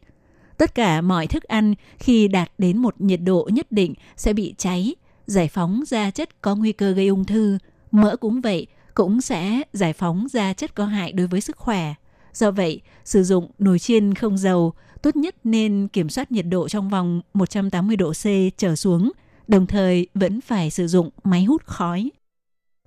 [0.58, 4.56] tất cả mọi thức ăn khi đạt đến một nhiệt độ nhất định sẽ bị
[4.58, 7.58] cháy, giải phóng ra chất có nguy cơ gây ung thư.
[7.92, 11.94] Mỡ cũng vậy, cũng sẽ giải phóng ra chất có hại đối với sức khỏe.
[12.34, 16.68] Do vậy, sử dụng nồi chiên không dầu tốt nhất nên kiểm soát nhiệt độ
[16.68, 18.26] trong vòng 180 độ C
[18.58, 19.12] trở xuống
[19.50, 22.10] đồng thời vẫn phải sử dụng máy hút khói.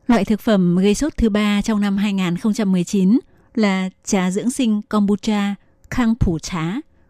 [0.06, 3.18] Loại thực phẩm gây sốt thứ ba trong năm 2019
[3.54, 5.54] là trà dưỡng sinh kombucha
[5.90, 6.64] khang phủ trá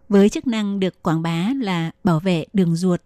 [0.09, 3.01] với chức năng được quảng bá là bảo vệ đường ruột.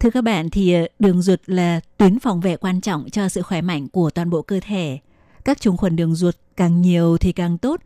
[0.00, 3.42] Thưa các bạn thì ờ, đường ruột là tuyến phòng vệ quan trọng cho sự
[3.42, 4.98] khỏe mạnh của toàn bộ cơ thể.
[5.44, 7.80] Các trùng khuẩn đường ruột càng nhiều thì càng tốt.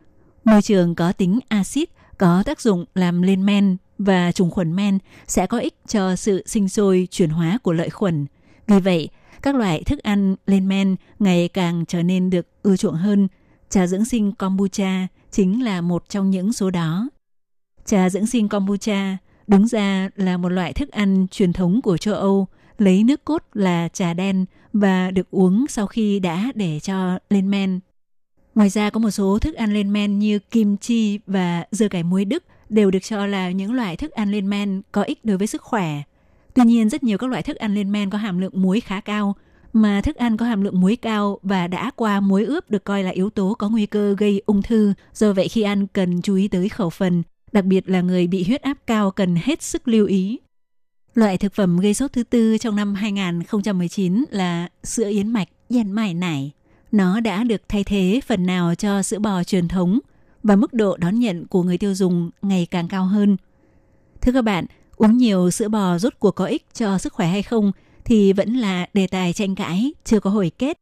[0.45, 4.97] Môi trường có tính axit có tác dụng làm lên men và trùng khuẩn men
[5.27, 8.25] sẽ có ích cho sự sinh sôi chuyển hóa của lợi khuẩn.
[8.67, 9.09] Vì vậy,
[9.41, 13.27] các loại thức ăn lên men ngày càng trở nên được ưa chuộng hơn.
[13.69, 17.09] Trà dưỡng sinh kombucha chính là một trong những số đó.
[17.85, 22.13] Trà dưỡng sinh kombucha đúng ra là một loại thức ăn truyền thống của châu
[22.13, 27.19] Âu, lấy nước cốt là trà đen và được uống sau khi đã để cho
[27.29, 27.79] lên men.
[28.55, 32.03] Ngoài ra có một số thức ăn lên men như kim chi và dưa cải
[32.03, 35.37] muối Đức đều được cho là những loại thức ăn lên men có ích đối
[35.37, 36.01] với sức khỏe.
[36.53, 39.01] Tuy nhiên, rất nhiều các loại thức ăn lên men có hàm lượng muối khá
[39.01, 39.35] cao,
[39.73, 43.03] mà thức ăn có hàm lượng muối cao và đã qua muối ướp được coi
[43.03, 44.93] là yếu tố có nguy cơ gây ung thư.
[45.13, 48.43] Do vậy khi ăn cần chú ý tới khẩu phần, đặc biệt là người bị
[48.43, 50.39] huyết áp cao cần hết sức lưu ý.
[51.13, 55.91] Loại thực phẩm gây sốt thứ tư trong năm 2019 là sữa yến mạch yên
[55.91, 56.51] mải nải.
[56.91, 59.99] Nó đã được thay thế phần nào cho sữa bò truyền thống
[60.43, 63.37] và mức độ đón nhận của người tiêu dùng ngày càng cao hơn.
[64.21, 67.43] Thưa các bạn, uống nhiều sữa bò rốt cuộc có ích cho sức khỏe hay
[67.43, 67.71] không
[68.05, 70.77] thì vẫn là đề tài tranh cãi chưa có hồi kết.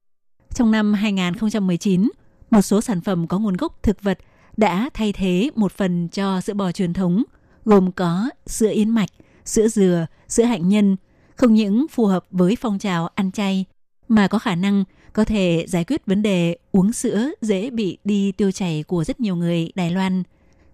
[0.54, 2.10] Trong năm 2019,
[2.52, 4.20] một số sản phẩm có nguồn gốc thực vật
[4.58, 7.24] đã thay thế một phần cho sữa bò truyền thống,
[7.66, 9.10] gồm có sữa yến mạch,
[9.46, 10.96] sữa dừa, sữa hạnh nhân,
[11.36, 13.66] không những phù hợp với phong trào ăn chay,
[14.08, 14.84] mà có khả năng
[15.20, 19.20] có thể giải quyết vấn đề uống sữa dễ bị đi tiêu chảy của rất
[19.20, 20.24] nhiều người Đài Loan.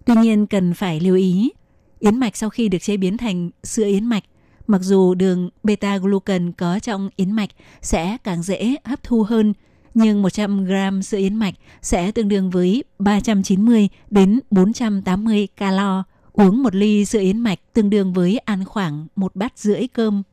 [0.06, 1.52] Tuy nhiên cần phải lưu ý,
[2.00, 4.24] yến mạch sau khi được chế biến thành sữa yến mạch,
[4.68, 7.50] mặc dù đường beta glucan có trong yến mạch
[7.82, 9.54] sẽ càng dễ hấp thu hơn,
[9.94, 16.04] nhưng 100 gram sữa yến mạch sẽ tương đương với 390 đến 480 calo.
[16.34, 20.24] Uống một ly sữa yến mạch tương đương với ăn khoảng một bát rưỡi cơm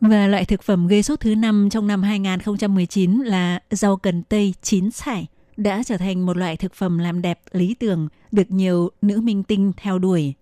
[0.00, 4.54] và loại thực phẩm gây sốt thứ năm trong năm 2019 là rau cần tây
[4.62, 8.90] chín sải đã trở thành một loại thực phẩm làm đẹp lý tưởng được nhiều
[9.02, 10.34] nữ minh tinh theo đuổi.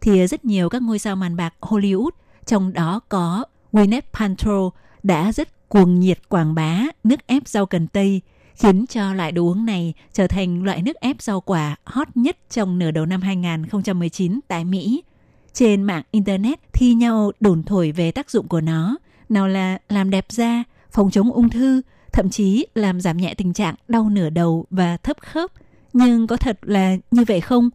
[0.00, 2.10] Thì rất nhiều các ngôi sao màn bạc Hollywood,
[2.46, 4.70] trong đó có Gwyneth Paltrow
[5.02, 8.20] đã rất cuồng nhiệt quảng bá nước ép rau cần tây,
[8.54, 12.36] khiến cho loại đồ uống này trở thành loại nước ép rau quả hot nhất
[12.50, 15.02] trong nửa đầu năm 2019 tại Mỹ–
[15.56, 18.96] trên mạng Internet thi nhau đồn thổi về tác dụng của nó,
[19.28, 23.52] nào là làm đẹp da, phòng chống ung thư, thậm chí làm giảm nhẹ tình
[23.52, 25.50] trạng đau nửa đầu và thấp khớp.
[25.92, 27.70] Nhưng có thật là như vậy không?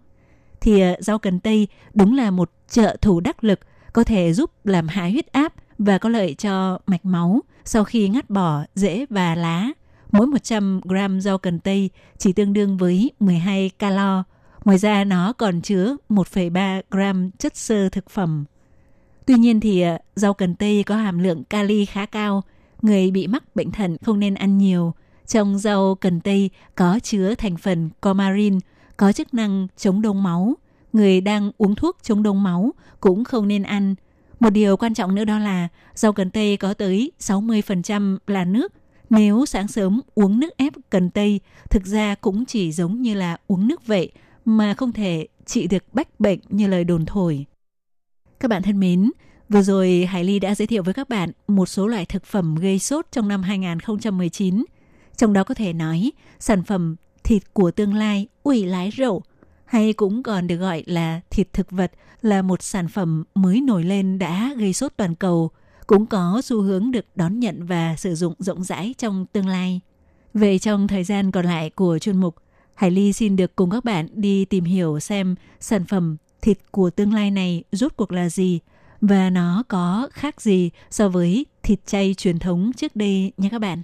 [0.62, 3.60] Thì ờ, rau cần tây đúng là một trợ thủ đắc lực
[3.94, 8.10] có thể giúp làm hạ huyết áp và có lợi cho mạch máu sau khi
[8.10, 9.67] ngắt bỏ rễ và lá.
[10.12, 14.24] Mỗi 100 gram rau cần tây chỉ tương đương với 12 calo,
[14.65, 18.45] Ngoài ra nó còn chứa 1,3 gram chất xơ thực phẩm.
[19.26, 22.43] Tuy nhiên thì à, rau cần tây có hàm lượng kali khá cao,
[22.82, 24.93] người bị mắc bệnh thận không nên ăn nhiều.
[25.28, 28.60] Trong rau cần tây có chứa thành phần comarin,
[28.97, 30.54] có chức năng chống đông máu.
[30.93, 33.95] Người đang uống thuốc chống đông máu cũng không nên ăn.
[34.39, 38.74] Một điều quan trọng nữa đó là rau cần tây có tới 60% là nước.
[39.10, 43.38] Nếu sáng sớm uống nước ép cần tây, thực ra cũng chỉ giống như là
[43.47, 44.12] uống nước vậy,
[44.45, 47.45] mà không thể trị được bách bệnh như lời đồn thổi.
[48.39, 49.12] Các bạn thân mến,
[49.49, 52.56] vừa rồi Hải Ly đã giới thiệu với các bạn một số loại thực phẩm
[52.56, 54.63] gây sốt trong năm 2019.
[55.17, 59.23] Trong đó có thể nói sản phẩm thịt của tương lai ủy lái rậu
[59.65, 63.84] hay cũng còn được gọi là thịt thực vật là một sản phẩm mới nổi
[63.84, 65.49] lên đã gây sốt toàn cầu,
[65.88, 69.80] cũng có xu hướng được đón nhận và sử dụng rộng rãi trong tương lai.
[70.34, 72.36] Về trong thời gian còn lại của chuyên mục,
[72.82, 76.89] Hải Ly xin được cùng các bạn đi tìm hiểu xem sản phẩm thịt của
[76.89, 78.60] tương lai này rốt cuộc là gì
[79.02, 83.60] và nó có khác gì so với thịt chay truyền thống trước đây nha các
[83.60, 83.82] bạn.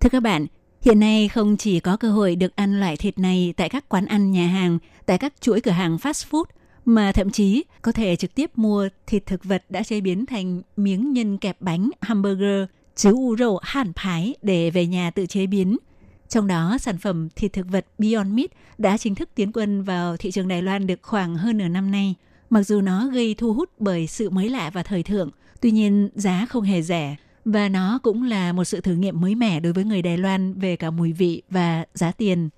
[0.00, 0.46] Thưa các bạn,
[0.82, 4.06] hiện nay không chỉ có cơ hội được ăn loại thịt này tại các quán
[4.06, 6.44] ăn nhà hàng, tại các chuỗi cửa hàng fast food,
[6.84, 10.62] mà thậm chí có thể trực tiếp mua thịt thực vật đã chế biến thành
[10.76, 12.64] miếng nhân kẹp bánh hamburger,
[12.96, 15.76] chứ u rổ hàn phái để về nhà tự chế biến–
[16.28, 20.16] trong đó, sản phẩm thịt thực vật Beyond Meat đã chính thức tiến quân vào
[20.16, 22.14] thị trường Đài Loan được khoảng hơn nửa năm nay.
[22.50, 26.08] Mặc dù nó gây thu hút bởi sự mới lạ và thời thượng, tuy nhiên
[26.14, 29.72] giá không hề rẻ và nó cũng là một sự thử nghiệm mới mẻ đối
[29.72, 32.48] với người Đài Loan về cả mùi vị và giá tiền.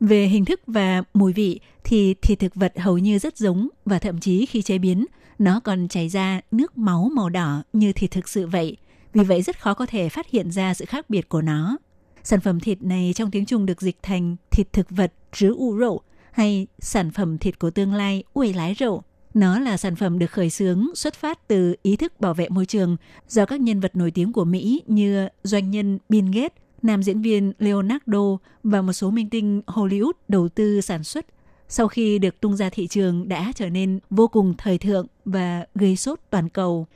[0.00, 3.98] Về hình thức và mùi vị thì thịt thực vật hầu như rất giống và
[3.98, 5.06] thậm chí khi chế biến,
[5.38, 8.76] nó còn chảy ra nước máu màu đỏ như thịt thực sự vậy.
[9.14, 11.76] Vì vậy rất khó có thể phát hiện ra sự khác biệt của nó.
[12.24, 15.78] Sản phẩm thịt này trong tiếng Trung được dịch thành thịt thực vật trứ u
[15.78, 16.00] rậu
[16.32, 19.02] hay sản phẩm thịt của tương lai uể lái rậu.
[19.34, 22.66] Nó là sản phẩm được khởi xướng xuất phát từ ý thức bảo vệ môi
[22.66, 22.96] trường
[23.28, 27.22] do các nhân vật nổi tiếng của Mỹ như doanh nhân Bill Gates, nam diễn
[27.22, 31.26] viên Leonardo và một số minh tinh Hollywood đầu tư sản xuất.
[31.68, 35.66] Sau khi được tung ra thị trường đã trở nên vô cùng thời thượng và
[35.74, 36.86] gây sốt toàn cầu.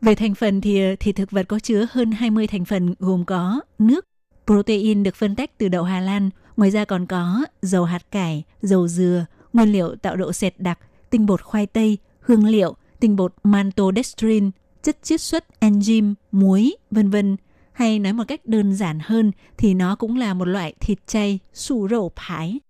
[0.00, 3.60] Về thành phần thì thịt thực vật có chứa hơn 20 thành phần gồm có
[3.78, 4.04] nước,
[4.52, 8.44] protein được phân tách từ đậu Hà Lan, ngoài ra còn có dầu hạt cải,
[8.62, 10.78] dầu dừa, nguyên liệu tạo độ sệt đặc,
[11.10, 14.50] tinh bột khoai tây, hương liệu, tinh bột maltodextrin,
[14.82, 17.36] chất chiết xuất enzyme, muối, vân vân.
[17.72, 21.38] Hay nói một cách đơn giản hơn thì nó cũng là một loại thịt chay
[21.52, 22.60] sủ rổ phái.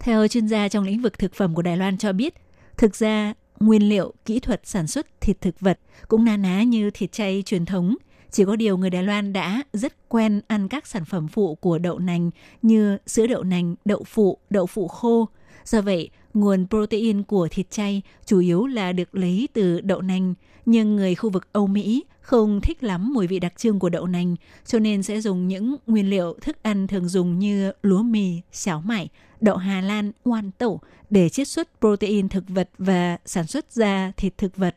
[0.00, 2.34] Theo chuyên gia trong lĩnh vực thực phẩm của Đài Loan cho biết,
[2.76, 6.90] thực ra nguyên liệu, kỹ thuật sản xuất thịt thực vật cũng na ná như
[6.90, 7.94] thịt chay truyền thống.
[8.30, 11.78] Chỉ có điều người Đài Loan đã rất quen ăn các sản phẩm phụ của
[11.78, 12.30] đậu nành
[12.62, 15.28] như sữa đậu nành, đậu phụ, đậu phụ khô.
[15.64, 20.34] Do vậy, nguồn protein của thịt chay chủ yếu là được lấy từ đậu nành,
[20.66, 24.06] nhưng người khu vực Âu Mỹ không thích lắm mùi vị đặc trưng của đậu
[24.06, 24.36] nành,
[24.66, 28.80] cho nên sẽ dùng những nguyên liệu thức ăn thường dùng như lúa mì, xáo
[28.80, 29.08] mải,
[29.40, 34.12] đậu Hà Lan, oan tẩu để chiết xuất protein thực vật và sản xuất ra
[34.16, 34.76] thịt thực vật.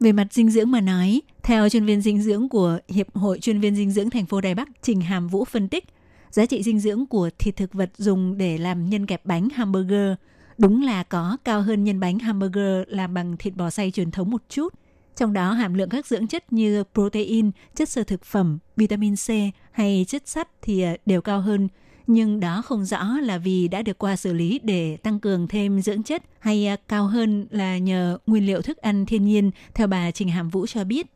[0.00, 3.60] Về mặt dinh dưỡng mà nói, theo chuyên viên dinh dưỡng của Hiệp hội chuyên
[3.60, 5.84] viên dinh dưỡng thành phố Đài Bắc Trình Hàm Vũ phân tích,
[6.30, 10.14] giá trị dinh dưỡng của thịt thực vật dùng để làm nhân kẹp bánh hamburger
[10.60, 14.30] đúng là có cao hơn nhân bánh hamburger làm bằng thịt bò xay truyền thống
[14.30, 14.74] một chút.
[15.16, 19.28] Trong đó hàm lượng các dưỡng chất như protein, chất sơ thực phẩm, vitamin C
[19.72, 21.68] hay chất sắt thì à, đều cao hơn.
[22.06, 25.80] Nhưng đó không rõ là vì đã được qua xử lý để tăng cường thêm
[25.80, 29.86] dưỡng chất hay à, cao hơn là nhờ nguyên liệu thức ăn thiên nhiên, theo
[29.86, 31.06] bà Trình Hàm Vũ cho biết.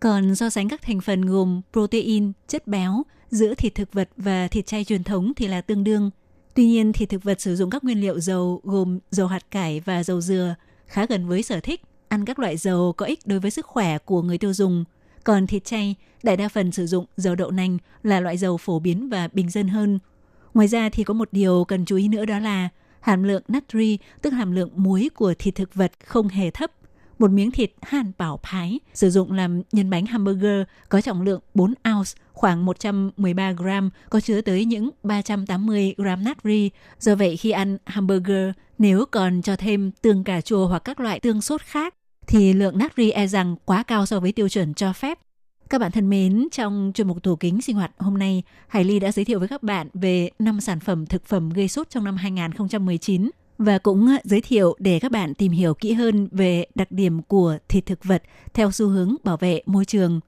[0.00, 4.48] Còn so sánh các thành phần gồm protein, chất béo giữa thịt thực vật và
[4.48, 6.10] thịt chay truyền thống thì là tương đương.
[6.54, 9.80] Tuy nhiên, thịt thực vật sử dụng các nguyên liệu dầu gồm dầu hạt cải
[9.80, 10.54] và dầu dừa
[10.86, 13.98] khá gần với sở thích ăn các loại dầu có ích đối với sức khỏe
[13.98, 14.84] của người tiêu dùng.
[15.24, 18.78] Còn thịt chay, đại đa phần sử dụng dầu đậu nành là loại dầu phổ
[18.78, 19.98] biến và bình dân hơn.
[20.54, 22.68] Ngoài ra thì có một điều cần chú ý nữa đó là
[23.00, 26.70] hàm lượng natri, tức hàm lượng muối của thịt thực vật không hề thấp.
[27.18, 31.40] Một miếng thịt hàn bảo phái sử dụng làm nhân bánh hamburger có trọng lượng
[31.54, 36.70] 4 ounce, khoảng 113 gram, có chứa tới những 380 gram natri.
[36.98, 41.20] Do vậy khi ăn hamburger, nếu còn cho thêm tương cà chua hoặc các loại
[41.20, 41.94] tương sốt khác,
[42.26, 45.18] thì lượng natri e rằng quá cao so với tiêu chuẩn cho phép.
[45.70, 48.98] Các bạn thân mến, trong chuyên mục tủ kính sinh hoạt hôm nay, Hải Ly
[48.98, 52.04] đã giới thiệu với các bạn về 5 sản phẩm thực phẩm gây sốt trong
[52.04, 56.66] năm 2019 và cũng ờ, giới thiệu để các bạn tìm hiểu kỹ hơn về
[56.74, 58.22] đặc điểm của thịt thực vật
[58.54, 60.20] theo xu hướng bảo vệ môi trường.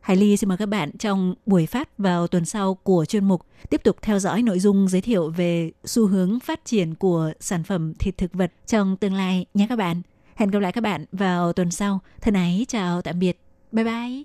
[0.00, 3.46] Hải Ly xin mời các bạn trong buổi phát vào tuần sau của chuyên mục
[3.70, 7.62] tiếp tục theo dõi nội dung giới thiệu về xu hướng phát triển của sản
[7.62, 10.02] phẩm thịt thực vật trong tương lai nhé các bạn.
[10.34, 12.00] Hẹn gặp lại các bạn vào tuần sau.
[12.20, 13.38] Thân ái chào tạm biệt.
[13.72, 14.22] Bye bye.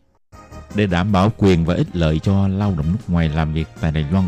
[0.75, 3.91] Để đảm bảo quyền và ích lợi cho lao động nước ngoài làm việc tại
[3.91, 4.27] Đài Loan,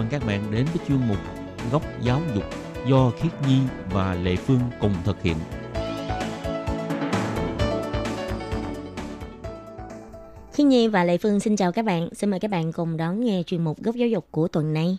[0.00, 1.18] mừng các bạn đến với chuyên mục
[1.72, 2.44] Góc giáo dục
[2.88, 3.58] do Khiết Nhi
[3.90, 5.36] và Lệ Phương cùng thực hiện.
[10.52, 12.08] Khi Nhi và Lệ Phương xin chào các bạn.
[12.14, 14.96] Xin mời các bạn cùng đón nghe chuyên mục góc giáo dục của tuần này.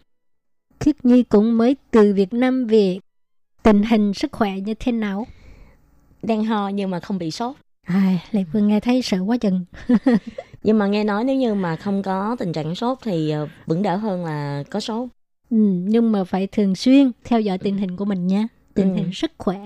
[0.80, 3.00] Khiết Nhi cũng mới từ Việt Nam về.
[3.64, 5.28] Tình hình sức khỏe như thế nào?
[6.24, 7.56] Đang ho nhưng mà không bị sốt.
[7.86, 9.66] Ai, Lệ Phương nghe thấy sợ quá chừng.
[10.64, 13.82] Nhưng mà nghe nói nếu như mà không có tình trạng sốt thì ờ, vẫn
[13.84, 15.10] đỡ hơn là có sốt.
[15.50, 18.48] Ừ, nhưng mà phải thường xuyên theo dõi tình hình của mình nha.
[18.74, 18.96] Tình Ừ.
[18.96, 19.60] hình sức khỏe.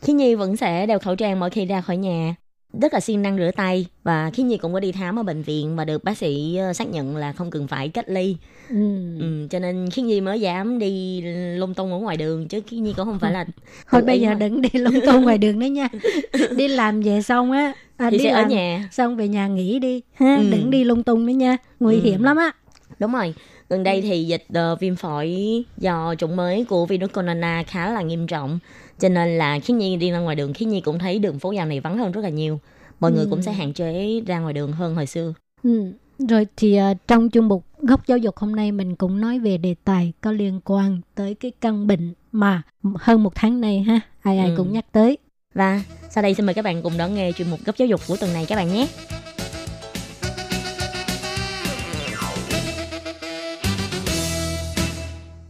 [0.00, 2.34] Khi Nhi vẫn sẽ đeo khẩu trang mỗi khi ra khỏi nhà.
[2.72, 5.42] Rất là siêng năng rửa tay và Khi Nhi cũng có đi khám ở bệnh
[5.42, 8.36] viện mà được bác sĩ ờ, xác nhận là không cần phải cách ly.
[8.68, 9.18] Ừ.
[9.20, 11.20] Ừ, cho nên Khi Nhi mới dám đi
[11.56, 13.46] lung tung ở ngoài đường chứ Khi Nhi cũng không phải là
[13.90, 14.34] Thôi bây giờ mà.
[14.34, 15.88] đừng đi lung tung ngoài đường nữa nha.
[16.56, 17.72] Đi làm về xong á.
[17.96, 18.88] À, thì đi sẽ ở làm nhà.
[18.92, 20.00] xong về nhà nghỉ đi.
[20.14, 20.36] Ha?
[20.36, 20.50] Ừ.
[20.50, 21.56] Đừng đi lung tung nữa nha.
[21.80, 22.00] Nguy Ừ.
[22.02, 22.50] hiểm lắm á.
[22.98, 23.34] Đúng rồi,
[23.68, 25.36] gần đây thì dịch ờ, viêm phổi
[25.78, 28.58] do chủng mới của virus corona khá là nghiêm trọng.
[29.00, 31.52] Cho nên là khi Nhi đi ra ngoài đường, khi Nhi cũng thấy đường phố
[31.52, 32.60] dạo này vắng hơn rất là nhiều.
[33.00, 33.28] Mọi người Ừ.
[33.30, 35.34] cũng sẽ hạn chế ra ngoài đường hơn hồi xưa.
[35.62, 35.92] Ừ.
[36.28, 39.56] Rồi thì à, trong chương mục góc giáo dục hôm nay mình cũng nói về
[39.58, 42.62] đề tài có liên quan tới cái căn bệnh mà
[42.94, 44.54] hơn một tháng nay ha ai ai Ừ.
[44.56, 45.18] cũng nhắc tới.
[45.54, 48.00] Và sau đây xin mời các bạn cùng đón nghe chuyên mục góc giáo dục
[48.08, 48.86] của tuần này các bạn nhé.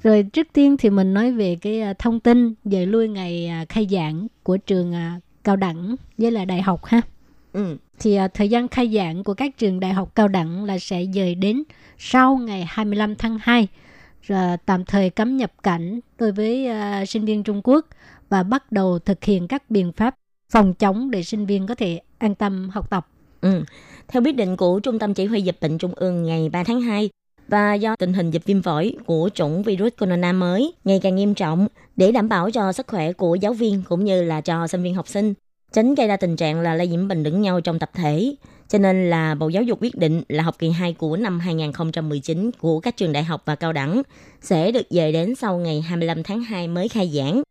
[0.02, 3.64] Rồi trước tiên thì mình nói về cái à, thông tin về lui ngày à,
[3.68, 7.00] khai giảng của trường à, cao đẳng với là đại học ha.
[7.52, 7.76] Ừ.
[7.98, 11.34] Thì thời gian khai giảng của các trường đại học cao đẳng là sẽ dời
[11.34, 11.62] đến
[11.98, 13.68] sau ngày 25 tháng 2
[14.22, 16.68] rồi tạm thời cấm nhập cảnh đối với
[17.06, 17.86] sinh viên Trung Quốc
[18.28, 20.14] và bắt đầu thực hiện các biện pháp
[20.50, 23.06] phòng chống để sinh viên có thể an tâm học tập.
[23.40, 23.64] Ừ.
[24.08, 26.80] Theo quyết định của Trung tâm Chỉ huy Dịch bệnh Trung ương ngày 3 tháng
[26.80, 27.10] 2
[27.50, 31.34] và do tình hình dịch viêm phổi của chủng virus corona mới ngày càng nghiêm
[31.34, 34.82] trọng để đảm bảo cho sức khỏe của giáo viên cũng như là cho sinh
[34.82, 35.34] viên học sinh,
[35.72, 38.34] tránh gây ra tình trạng là lây nhiễm bệnh lẫn nhau trong tập thể.
[38.68, 42.50] Cho nên là Bộ Giáo dục quyết định là học kỳ 2 của năm 2019
[42.60, 44.02] của các trường đại học và cao đẳng
[44.40, 47.42] sẽ được dời đến sau ngày 25 tháng 2 mới khai giảng.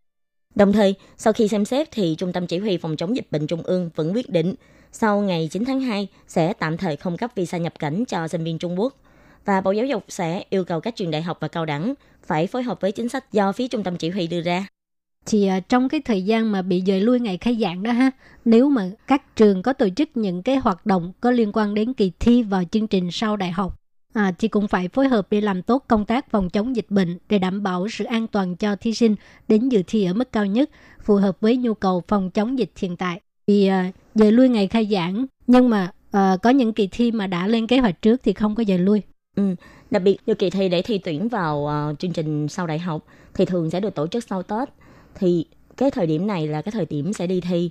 [0.55, 3.47] Đồng thời, sau khi xem xét thì Trung tâm Chỉ huy Phòng chống dịch bệnh
[3.47, 4.55] Trung ương vẫn quyết định
[4.91, 8.43] sau ngày 9 tháng 2 sẽ tạm thời không cấp visa nhập cảnh cho sinh
[8.43, 8.95] viên Trung Quốc.
[9.45, 12.47] Và Bộ Giáo dục sẽ yêu cầu các trường đại học và cao đẳng phải
[12.47, 14.67] phối hợp với chính sách do phía Trung tâm Chỉ huy đưa ra.
[15.25, 18.11] Thì à, trong cái thời gian mà bị dời lui ngày khai giảng đó ha,
[18.45, 21.93] nếu mà các trường có tổ chức những cái hoạt động có liên quan đến
[21.93, 23.79] kỳ thi vào chương trình sau đại học,
[24.13, 27.17] à, thì cũng phải phối hợp để làm tốt công tác phòng chống dịch bệnh
[27.29, 29.15] để đảm bảo sự an toàn cho thí sinh
[29.47, 30.69] đến dự thi ở mức cao nhất,
[31.01, 33.21] phù hợp với nhu cầu phòng chống dịch hiện tại.
[33.47, 37.27] Vì à, giờ lui ngày khai giảng, nhưng mà à, có những kỳ thi mà
[37.27, 39.01] đã lên kế hoạch trước thì không có giờ lui.
[39.91, 43.05] Đặc biệt như kỳ thi để thi tuyển vào ờ, chương trình sau đại học
[43.33, 44.69] thì thường sẽ được tổ chức sau Tết.
[45.15, 45.45] Thì
[45.77, 47.69] cái thời điểm này là cái thời điểm sẽ đi thi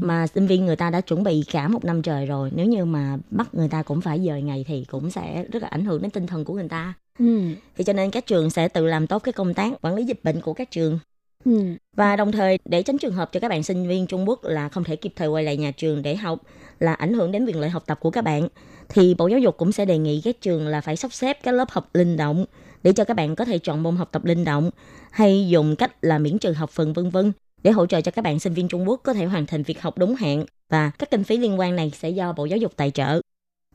[0.00, 2.50] mà sinh viên người ta đã chuẩn bị cả một năm trời rồi.
[2.54, 5.68] Nếu như mà bắt người ta cũng phải dời ngày thì cũng sẽ rất là
[5.68, 6.94] ảnh hưởng đến tinh thần của người ta.
[7.18, 7.40] Ừ.
[7.76, 10.24] Thì cho nên các trường sẽ tự làm tốt cái công tác quản lý dịch
[10.24, 10.98] bệnh của các trường.
[11.44, 11.62] Ừ.
[11.96, 14.68] Và đồng thời để tránh trường hợp cho các bạn sinh viên Trung Quốc là
[14.68, 16.38] không thể kịp thời quay lại nhà trường để học
[16.78, 18.48] là ảnh hưởng đến quyền lợi học tập của các bạn
[18.90, 21.54] thì Bộ Giáo dục cũng sẽ đề nghị các trường là phải sắp xếp các
[21.54, 22.44] lớp học linh động
[22.82, 24.70] để cho các bạn có thể chọn môn học tập linh động
[25.10, 28.22] hay dùng cách là miễn trừ học phần vân vân để hỗ trợ cho các
[28.22, 31.10] bạn sinh viên Trung Quốc có thể hoàn thành việc học đúng hạn và các
[31.10, 33.20] kinh phí liên quan này sẽ do Bộ Giáo dục tài trợ.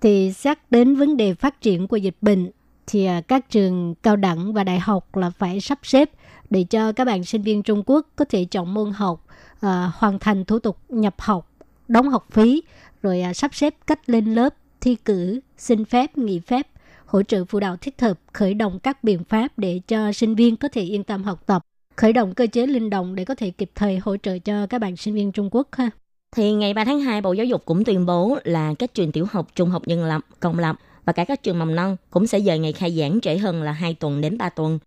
[0.01, 2.51] thì xét đến vấn đề phát triển của dịch bệnh
[2.87, 6.09] thì à, các trường cao đẳng và đại học là phải sắp xếp
[6.49, 9.25] để cho các bạn sinh viên Trung Quốc có thể chọn môn học,
[9.61, 11.51] à, hoàn thành thủ tục nhập học,
[11.87, 12.63] đóng học phí,
[13.01, 14.55] rồi à, sắp xếp cách lên lớp,
[14.85, 16.67] thi cử, xin phép, nghỉ phép,
[17.05, 20.57] hỗ trợ phụ đạo thích hợp, khởi động các biện pháp để cho sinh viên
[20.57, 21.61] có thể yên tâm học tập,
[21.95, 24.81] khởi động cơ chế linh động để có thể kịp thời hỗ trợ cho các
[24.81, 25.89] bạn sinh viên Trung Quốc ha.
[26.35, 29.25] Thì ngày 3 tháng 2, Bộ Giáo dục cũng tuyên bố là các trường tiểu
[29.31, 30.75] học, trung học nhân lập, công lập
[31.05, 33.71] và cả các trường mầm non cũng sẽ dời ngày khai giảng trễ hơn là
[33.71, 34.79] 2 tuần đến 3 tuần.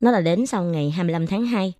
[0.00, 1.72] Nó là đến sau ngày 25 tháng 2.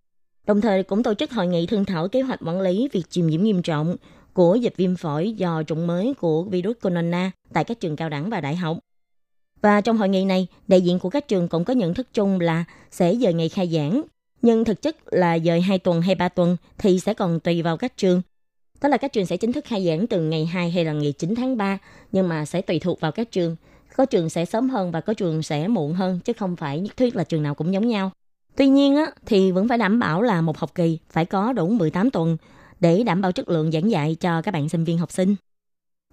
[0.46, 3.26] Đồng thời cũng tổ chức hội nghị thương thảo kế hoạch quản lý việc chìm
[3.26, 3.96] nhiễm nghiêm trọng
[4.36, 8.30] của dịch viêm phổi do chủng mới của virus corona tại các trường cao đẳng
[8.30, 8.78] và đại học.
[9.62, 12.40] Và trong hội nghị này, đại diện của các trường cũng có nhận thức chung
[12.40, 14.02] là sẽ dời ngày khai giảng,
[14.42, 17.76] nhưng thực chất là dời 2 tuần hay 3 tuần thì sẽ còn tùy vào
[17.76, 18.22] các trường.
[18.80, 21.12] Tức là các trường sẽ chính thức khai giảng từ ngày 2 hay là ngày
[21.12, 21.78] 9 tháng 3,
[22.12, 23.56] nhưng mà sẽ tùy thuộc vào các trường.
[23.96, 26.96] Có trường sẽ sớm hơn và có trường sẽ muộn hơn, chứ không phải nhất
[26.96, 28.10] thiết là trường nào cũng giống nhau.
[28.56, 31.68] Tuy nhiên á, thì vẫn phải đảm bảo là một học kỳ phải có đủ
[31.68, 32.36] 18 tuần
[32.80, 35.36] để đảm bảo chất lượng giảng dạy cho các bạn sinh viên học sinh.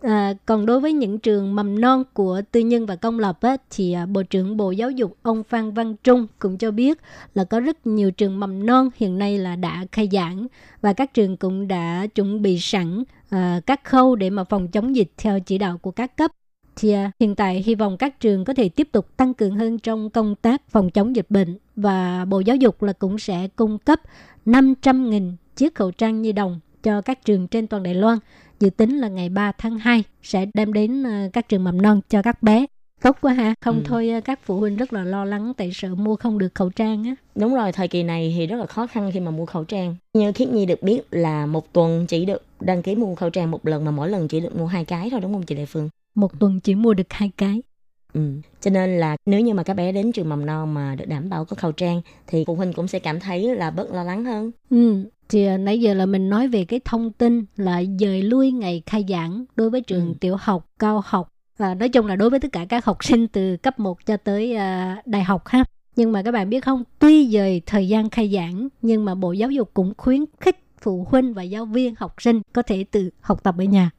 [0.03, 3.57] À, còn đối với những trường mầm non của tư nhân và công lập á,
[3.69, 6.99] thì à, Bộ trưởng Bộ Giáo dục ông Phan Văn Trung cũng cho biết
[7.35, 10.47] là có rất nhiều trường mầm non hiện nay là đã khai giảng
[10.81, 14.95] và các trường cũng đã chuẩn bị sẵn à, các khâu để mà phòng chống
[14.95, 16.31] dịch theo chỉ đạo của các cấp.
[16.75, 19.79] Thì à, hiện tại hy vọng các trường có thể tiếp tục tăng cường hơn
[19.79, 23.77] trong công tác phòng chống dịch bệnh và Bộ Giáo dục là cũng sẽ cung
[23.79, 23.99] cấp
[24.45, 28.17] 500.000 chiếc khẩu trang nhi đồng cho các trường trên toàn Đài Loan
[28.59, 32.01] dự tính là ngày 3 tháng 2 sẽ đem đến ờ, các trường mầm non
[32.09, 32.65] cho các bé.
[33.01, 33.81] Tốt quá ha, không Ừ.
[33.85, 36.69] thôi ờ, các phụ huynh rất là lo lắng tại sợ mua không được khẩu
[36.69, 37.15] trang á.
[37.35, 39.95] Đúng rồi, thời kỳ này thì rất là khó khăn khi mà mua khẩu trang.
[40.13, 43.51] Như Khiết Nhi được biết là một tuần chỉ được đăng ký mua khẩu trang
[43.51, 45.65] một lần mà mỗi lần chỉ được mua hai cái thôi đúng không chị Đại
[45.65, 45.89] Phương?
[46.15, 47.61] Một tuần chỉ mua được hai cái.
[48.13, 48.21] Ừ.
[48.61, 51.29] Cho nên là nếu như mà các bé đến trường mầm non mà được đảm
[51.29, 54.25] bảo có khẩu trang thì phụ huynh cũng sẽ cảm thấy là bớt lo lắng
[54.25, 54.51] hơn.
[54.69, 58.51] Ừ, thì ờ, nãy giờ là mình nói về cái thông tin là dời lui
[58.51, 60.13] ngày khai giảng đối với trường Ừ.
[60.19, 61.27] tiểu học, cao học
[61.57, 64.17] và nói chung là đối với tất cả các học sinh từ cấp 1 cho
[64.17, 65.63] tới ờ, đại học ha.
[65.95, 69.31] Nhưng mà các bạn biết không, tuy dời thời gian khai giảng nhưng mà Bộ
[69.31, 73.09] Giáo dục cũng khuyến khích phụ huynh và giáo viên học sinh có thể tự
[73.21, 73.89] học tập ở nhà.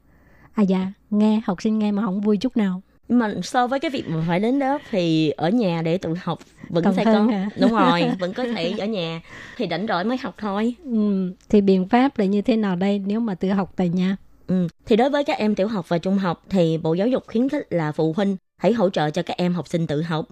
[0.53, 2.81] À dạ, nghe học sinh nghe mà không vui chút nào.
[3.07, 6.13] Nhưng mà so với cái việc mà phải đến lớp thì ở nhà để tự
[6.23, 6.39] học
[6.69, 7.49] vẫn Còn sẽ có hả?
[7.59, 9.21] đúng rồi vẫn có thể ở nhà
[9.57, 12.99] thì rảnh rỗi mới học thôi Ừ, thì biện pháp là như thế nào đây
[13.05, 14.15] nếu mà tự học tại nhà?
[14.47, 14.67] ừ.
[14.85, 17.49] thì đối với các em tiểu học và trung học thì bộ giáo dục khuyến
[17.49, 20.25] khích là phụ huynh hãy hỗ trợ cho các em học sinh tự học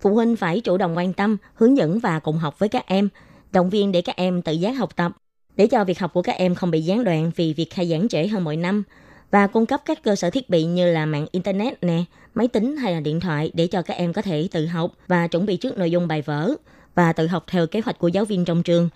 [0.00, 3.08] phụ huynh phải chủ động quan tâm hướng dẫn và cùng học với các em
[3.52, 5.12] động viên để các em tự giác học tập
[5.56, 8.08] để cho việc học của các em không bị gián đoạn vì việc khai giảng
[8.08, 8.82] trễ hơn mỗi năm
[9.30, 12.04] và cung cấp các cơ sở thiết bị như là mạng internet nè,
[12.34, 15.26] máy tính hay là điện thoại để cho các em có thể tự học và
[15.26, 16.54] chuẩn bị trước nội dung bài vở
[16.94, 18.88] và tự học theo kế hoạch của giáo viên trong trường.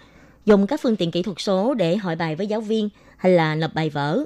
[0.44, 3.54] Dùng các phương tiện kỹ thuật số để hỏi bài với giáo viên hay là
[3.54, 4.24] lập bài vở.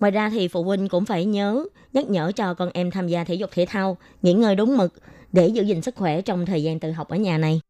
[0.00, 3.24] Ngoài ra thì phụ huynh cũng phải nhớ nhắc nhở cho con em tham gia
[3.24, 4.92] thể dục thể thao, nghỉ ngơi đúng mực
[5.32, 7.60] để giữ gìn sức khỏe trong thời gian tự học ở nhà này.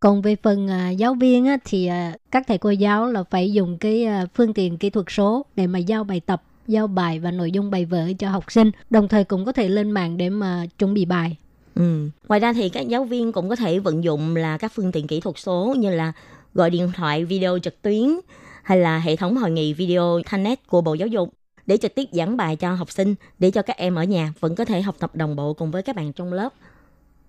[0.00, 3.52] Còn về phần à, giáo viên á, thì à, các thầy cô giáo là phải
[3.52, 7.20] dùng cái à, phương tiện kỹ thuật số để mà giao bài tập, giao bài
[7.20, 8.70] và nội dung bài vở cho học sinh.
[8.90, 11.36] Đồng thời cũng có thể lên mạng để mà chuẩn bị bài.
[11.74, 12.08] Ừ.
[12.28, 15.06] Ngoài ra thì các giáo viên cũng có thể vận dụng là các phương tiện
[15.06, 16.12] kỹ thuật số như là
[16.54, 18.08] gọi điện thoại video trực tuyến
[18.62, 21.34] hay là hệ thống hội nghị video thanh net của Bộ Giáo dục
[21.66, 24.54] để trực tiếp giảng bài cho học sinh để cho các em ở nhà vẫn
[24.54, 26.54] có thể học tập đồng bộ cùng với các bạn trong lớp.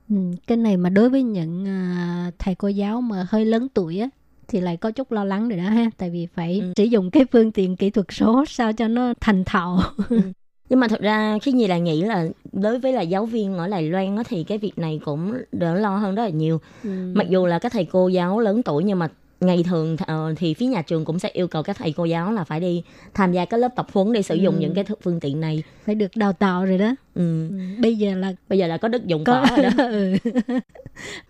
[0.10, 0.16] Ừ,
[0.48, 4.10] cái này mà đối với những à, thầy cô giáo mà hơi lớn tuổi á
[4.48, 6.74] thì lại có chút lo lắng rồi đó ha tại vì phải Ừ.
[6.78, 9.80] sử dụng cái phương tiện kỹ thuật số sao cho nó thành thạo
[10.70, 13.68] Nhưng mà thật ra khi nhi là nghĩ là đối với là giáo viên ở
[13.68, 16.60] Đài Loan á, thì cái việc này cũng đỡ lo hơn rất là nhiều.
[16.84, 16.90] Ừ.
[17.16, 19.08] Mặc dù là các thầy cô giáo lớn tuổi nhưng mà
[19.42, 22.32] ngày thường ờ, thì phía nhà trường cũng sẽ yêu cầu các thầy cô giáo
[22.32, 22.84] là phải đi
[23.14, 24.60] tham gia các lớp tập huấn để sử dụng Ừ.
[24.62, 25.64] những cái phương tiện này.
[25.86, 27.48] phải được đào tạo rồi đó Ừ.
[27.50, 27.56] ừ.
[27.82, 29.70] bây giờ là Bây giờ là có đất dụng có rồi đó.
[29.90, 30.14] ừ.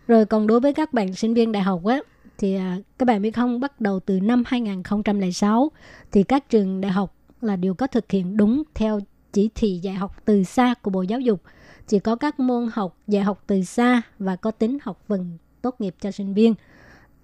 [0.07, 1.99] rồi còn đối với các bạn sinh viên đại học á
[2.37, 5.71] thì à, các bạn biết không bắt đầu từ năm 2006
[6.11, 8.99] thì các trường đại học là đều có thực hiện đúng theo
[9.33, 11.41] chỉ thị dạy học từ xa của Bộ Giáo dục.
[11.87, 15.75] Chỉ có các môn học dạy học từ xa và có tính học phần tốt
[15.81, 16.53] nghiệp cho sinh viên.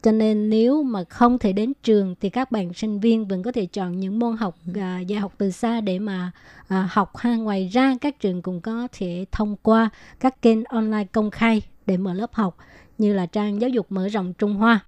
[0.01, 3.51] Cho nên nếu mà không thể đến trường thì các bạn sinh viên vẫn có
[3.51, 6.32] thể chọn những môn học à, dạy học từ xa để mà
[6.68, 7.36] à, học ha.
[7.36, 9.89] Ngoài ra các trường cũng có thể thông qua
[10.20, 12.57] các kênh online công khai để mở lớp học
[12.97, 14.80] như là trang giáo dục mở rộng Trung Hoa.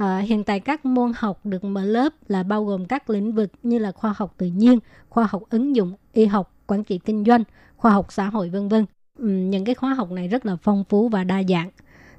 [0.00, 3.52] À, hiện tại các môn học được mở lớp là bao gồm các lĩnh vực
[3.62, 4.78] như là khoa học tự nhiên,
[5.08, 7.44] khoa học ứng dụng, y học, quản trị kinh doanh,
[7.76, 8.86] khoa học xã hội vân vân.
[9.18, 11.70] Ừm, những cái khóa học này rất là phong phú và đa dạng.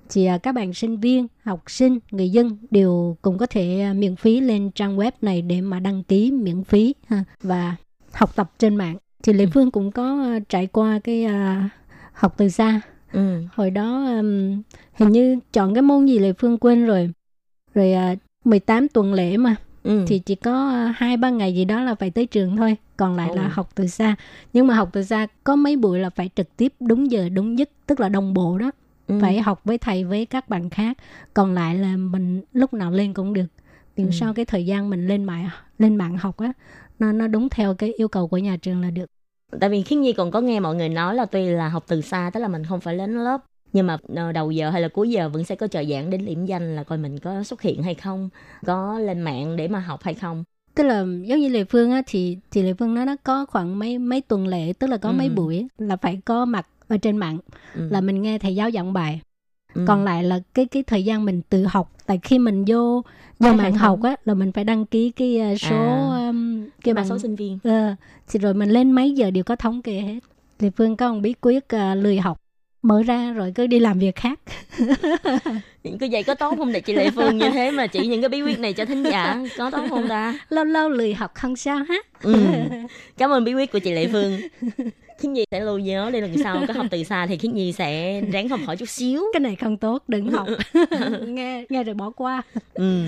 [0.09, 3.93] Thì à, các bạn sinh viên, học sinh, người dân đều cũng có thể à,
[3.93, 7.75] miễn phí lên trang web này để mà đăng ký miễn phí ha, và
[8.13, 8.97] học tập trên mạng.
[9.23, 11.69] Thì Lê Phương cũng có à, trải qua cái à,
[12.13, 12.81] học từ xa
[13.13, 13.43] Ừ.
[13.53, 14.61] hồi đó um,
[14.93, 17.09] hình như chọn cái môn gì Lê Phương quên rồi
[17.73, 20.03] rồi uh, 18 tuần lễ mà Ừ.
[20.07, 23.15] thì chỉ có uh, hai ba ngày gì đó là phải tới trường thôi còn
[23.15, 23.49] lại là Ồ.
[23.51, 24.15] học từ xa
[24.53, 27.59] nhưng mà học từ xa có mấy buổi là phải trực tiếp đúng giờ đúng
[27.59, 28.71] giấc tức là đồng bộ đó
[29.07, 29.17] Ừ.
[29.21, 30.97] phải học với thầy với các bạn khác
[31.33, 33.45] còn lại là mình lúc nào lên cũng được
[33.97, 34.11] miễn Ừ.
[34.11, 35.49] sao cái thời gian mình lên mạng
[35.79, 36.53] lên mạng học á
[36.99, 39.05] nó nó đúng theo cái yêu cầu của nhà trường là được
[39.59, 42.01] Tại vì Khiết Nhi còn có nghe mọi người nói là tuy là học từ
[42.01, 43.41] xa, tức là mình không phải đến lớp,
[43.73, 46.25] nhưng mà ờ, đầu giờ hay là cuối giờ vẫn sẽ có trợ giảng đến
[46.25, 48.29] điểm danh là coi mình có xuất hiện hay không,
[48.65, 50.43] có lên mạng để mà học hay không.
[50.75, 53.79] tức là giống như Lê Phương á thì thì Lê Phương nó nó có khoảng
[53.79, 55.13] mấy mấy tuần lễ tức là có Ừ.
[55.13, 57.37] mấy buổi là phải có mặt ở trên mạng
[57.75, 57.87] Ừ.
[57.89, 59.21] là mình nghe thầy giáo giảng bài
[59.73, 59.85] Ừ.
[59.87, 63.01] còn lại là cái cái thời gian mình tự học tại khi mình vô
[63.39, 66.27] vô mạng học á là mình phải đăng ký cái ờ, số À.
[66.27, 67.59] um, cái bằng số sinh viên.
[67.63, 67.95] Ờ,
[68.29, 70.19] thì rồi mình lên mấy giờ đều có thống kê hết
[70.59, 72.37] thì Phương có một bí quyết uh, lười học
[72.81, 74.39] mở ra rồi cứ đi làm việc khác
[75.99, 78.29] Cứ vậy có tốt không để chị Lệ Phương như thế mà chỉ những cái
[78.29, 80.39] bí quyết này cho thính giả có tốt không ta?
[80.49, 82.35] lâu lâu lười học không sao hết Ừ.
[83.17, 84.39] Cảm ơn bí quyết của chị Lệ Phương.
[85.19, 87.71] Khiết Nhi sẽ lưu nhớ để lần sau có học từ xa thì Khiết Nhi
[87.71, 89.23] sẽ ráng học hỏi chút xíu.
[89.33, 90.47] cái này không tốt đừng học
[91.27, 92.41] nghe nghe rồi bỏ qua
[92.73, 93.03] Ừ.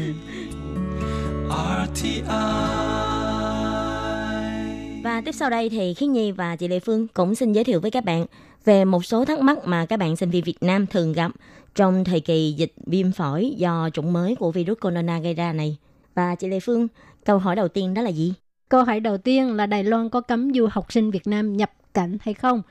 [5.03, 7.79] Và tiếp sau đây thì Khiết Nhi và chị Lê Phương cũng xin giới thiệu
[7.79, 8.25] với các bạn
[8.65, 11.31] về một số thắc mắc mà các bạn sinh viên Việt Nam thường gặp
[11.75, 15.77] trong thời kỳ dịch viêm phổi do chủng mới của virus corona gây ra này.
[16.15, 16.87] Và chị Lê Phương,
[17.25, 18.33] câu hỏi đầu tiên đó là gì?
[18.73, 21.71] câu hỏi đầu tiên là Đài Loan có cấm du học sinh Việt Nam nhập
[21.93, 22.61] cảnh hay không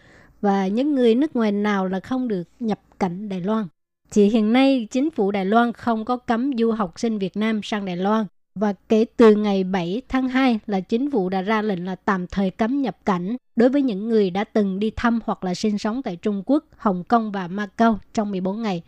[0.40, 3.66] và những người nước ngoài nào là không được nhập cảnh Đài Loan
[4.10, 7.60] thì hiện nay chính phủ Đài Loan không có cấm du học sinh Việt Nam
[7.62, 11.62] sang Đài Loan và kể từ ngày 7 tháng 2 là chính phủ đã ra
[11.62, 15.20] lệnh là tạm thời cấm nhập cảnh đối với những người đã từng đi thăm
[15.24, 18.82] hoặc là sinh sống tại Trung Quốc, Hồng Kông và Macau trong 14 ngày.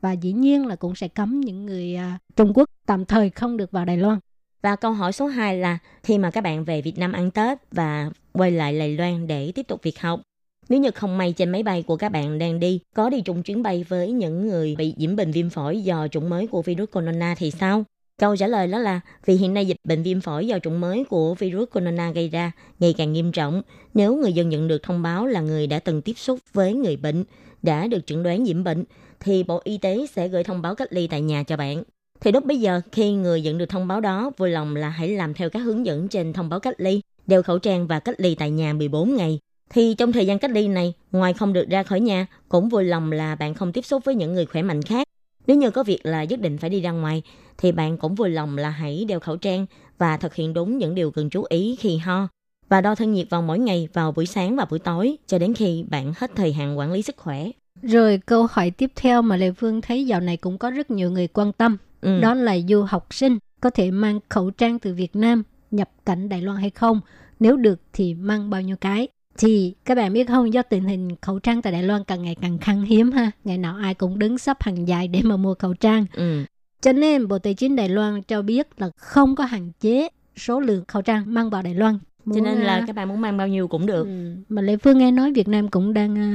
[0.00, 3.56] Và dĩ nhiên là cũng sẽ cấm những người à, Trung Quốc tạm thời không
[3.56, 4.18] được vào Đài Loan.
[4.62, 7.58] Và câu hỏi số 2 là khi mà các bạn về Việt Nam ăn Tết
[7.72, 10.20] và quay lại Đài Loan để tiếp tục việc học,
[10.68, 13.42] nếu như không may trên máy bay của các bạn đang đi có đi chung
[13.42, 16.90] chuyến bay với những người bị nhiễm bệnh viêm phổi do chủng mới của virus
[16.90, 17.84] corona thì sao?
[18.20, 21.04] Câu trả lời đó là vì hiện nay dịch bệnh viêm phổi do chủng mới
[21.04, 23.62] của virus corona gây ra ngày càng nghiêm trọng.
[23.94, 26.96] Nếu người dân nhận được thông báo là người đã từng tiếp xúc với người
[26.96, 27.24] bệnh,
[27.62, 28.84] đã được chẩn đoán nhiễm bệnh,
[29.20, 31.82] thì Bộ Y tế sẽ gửi thông báo cách ly tại nhà cho bạn.
[32.20, 35.08] Thì lúc bây giờ khi người nhận được thông báo đó, vui lòng là hãy
[35.08, 38.16] làm theo các hướng dẫn trên thông báo cách ly, đeo khẩu trang và cách
[38.18, 39.38] ly tại nhà 14 ngày.
[39.70, 42.84] Thì trong thời gian cách ly này, ngoài không được ra khỏi nhà, cũng vui
[42.84, 45.06] lòng là bạn không tiếp xúc với những người khỏe mạnh khác.
[45.46, 47.22] Nếu như có việc là nhất định phải đi ra ngoài,
[47.60, 49.66] thì bạn cũng vui lòng là hãy đeo khẩu trang
[49.98, 52.28] và thực hiện đúng những điều cần chú ý khi ho
[52.68, 55.54] và đo thân nhiệt vào mỗi ngày vào buổi sáng và buổi tối cho đến
[55.54, 57.50] khi bạn hết thời hạn quản lý sức khỏe.
[57.82, 61.10] Rồi câu hỏi tiếp theo mà Lê Phương thấy dạo này cũng có rất nhiều
[61.10, 61.76] người quan tâm.
[62.00, 62.20] Ừ.
[62.20, 66.28] Đó là du học sinh có thể mang khẩu trang từ Việt Nam nhập cảnh
[66.28, 67.00] Đài Loan hay không?
[67.40, 69.08] Nếu được thì mang bao nhiêu cái?
[69.38, 72.36] Thì các bạn biết không, do tình hình khẩu trang tại Đài Loan càng ngày
[72.40, 73.30] càng khan hiếm ha.
[73.44, 76.06] Ngày nào ai cũng đứng sắp hàng dài để mà mua khẩu trang.
[76.14, 76.44] Ừ.
[76.80, 80.60] Cho nên Bộ Tài chính Đài Loan cho biết là không có hạn chế số
[80.60, 81.98] lượng khẩu trang mang vào Đài Loan.
[82.26, 84.04] Cho Muốn, nên là à, các bạn muốn mang bao nhiêu cũng được.
[84.04, 86.30] ừ, mà Lê Phương nghe nói Việt Nam cũng đang à,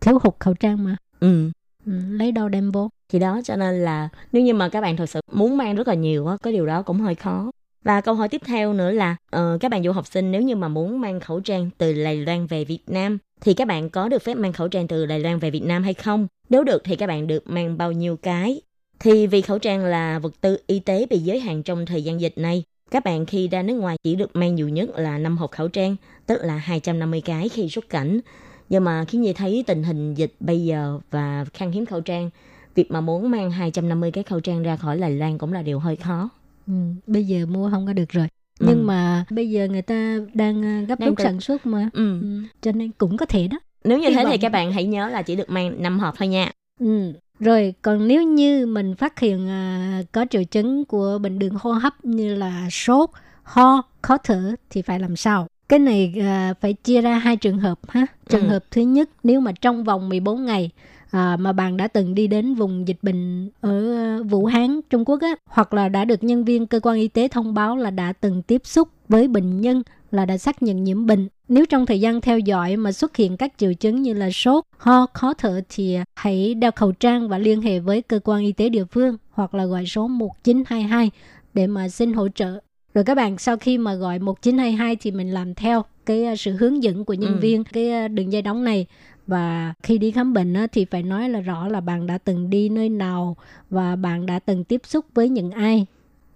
[0.00, 0.96] thiếu hụt khẩu trang mà.
[1.20, 1.50] Ừ.
[1.86, 2.88] Ừ, lấy đâu đem vô?
[3.12, 5.88] thì đó cho nên là nếu như mà các bạn thật sự muốn mang rất
[5.88, 7.50] là nhiều á cái điều đó cũng hơi khó
[7.84, 10.56] và câu hỏi tiếp theo nữa là ờ, các bạn du học sinh nếu như
[10.56, 14.08] mà muốn mang khẩu trang từ Đài Loan về Việt Nam thì các bạn có
[14.08, 16.26] được phép mang khẩu trang từ Đài Loan về Việt Nam hay không?
[16.48, 18.60] Nếu được thì các bạn được mang bao nhiêu cái?
[19.00, 22.20] Thì vì khẩu trang là vật tư y tế bị giới hạn trong thời gian
[22.20, 25.36] dịch này, các bạn khi ra nước ngoài chỉ được mang nhiều nhất là 5
[25.36, 25.96] hộp khẩu trang,
[26.26, 28.20] tức là 250 cái khi xuất cảnh.
[28.68, 32.30] Nhưng mà khi như thấy tình hình dịch bây giờ và khan hiếm khẩu trang,
[32.74, 35.78] việc mà muốn mang 250 cái khẩu trang ra khỏi Đài Loan cũng là điều
[35.78, 36.28] hơi khó.
[36.66, 36.72] Ừ,
[37.06, 38.26] bây giờ mua không có được rồi.
[38.60, 38.66] Ừ.
[38.68, 41.90] Nhưng mà bây giờ người ta đang à, gấp Đang rút sản xuất mà.
[41.92, 42.20] Ừ.
[42.20, 43.58] Ừ, cho nên cũng có thể đó.
[43.84, 44.38] Nếu như Hy thế thì vọng.
[44.40, 46.50] các bạn hãy nhớ là chỉ được mang 5 hộp thôi nha.
[46.80, 47.12] Ừ.
[47.40, 51.72] Rồi còn nếu như mình phát hiện à, có triệu chứng của bệnh đường hô
[51.72, 53.10] hấp như là sốt,
[53.42, 55.46] ho, khó thở thì phải làm sao?
[55.68, 58.06] Cái này à, phải chia ra hai trường hợp ha.
[58.28, 58.48] Trường Ừ.
[58.48, 60.70] hợp thứ nhất nếu mà trong vòng 14 ngày
[61.10, 65.04] à, mà bạn đã từng đi đến vùng dịch bệnh ở à, Vũ Hán, Trung
[65.04, 67.90] Quốc á, hoặc là đã được nhân viên cơ quan y tế thông báo là
[67.90, 71.28] đã từng tiếp xúc với bệnh nhân là đã xác nhận nhiễm bệnh.
[71.48, 74.64] Nếu trong thời gian theo dõi mà xuất hiện các triệu chứng như là sốt,
[74.78, 78.52] ho, khó thở thì hãy đeo khẩu trang và liên hệ với cơ quan y
[78.52, 81.10] tế địa phương hoặc là gọi số 1922
[81.54, 82.60] để mà xin hỗ trợ.
[82.94, 86.52] Rồi các bạn sau khi mà gọi 1922 thì mình làm theo cái à, sự
[86.52, 87.38] hướng dẫn của nhân Ừ.
[87.40, 88.86] viên cái à, đường dây nóng này
[89.26, 92.50] và khi đi khám bệnh á, thì phải nói là rõ là bạn đã từng
[92.50, 93.36] đi nơi nào
[93.70, 95.86] và bạn đã từng tiếp xúc với những ai.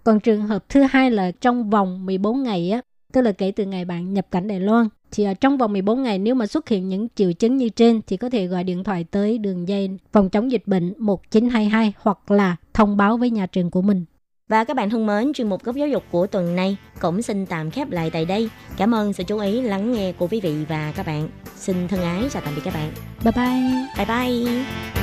[0.03, 2.81] Còn trường hợp thứ hai là trong vòng 14 ngày á,
[3.13, 6.03] tức là kể từ ngày bạn nhập cảnh Đài Loan thì ở trong vòng 14
[6.03, 8.83] ngày nếu mà xuất hiện những triệu chứng như trên thì có thể gọi điện
[8.83, 13.45] thoại tới đường dây phòng chống dịch bệnh 1922 hoặc là thông báo với nhà
[13.45, 14.05] trường của mình.
[14.47, 17.45] Và các bạn thân mến, chuyên mục góc giáo dục của tuần này cũng xin
[17.45, 18.49] tạm khép lại tại đây.
[18.77, 21.29] Cảm ơn sự chú ý lắng nghe của quý vị và các bạn.
[21.55, 22.91] Xin thân ái chào tạm biệt các bạn.
[23.23, 24.05] Bye bye.
[24.05, 24.63] Bye bye.“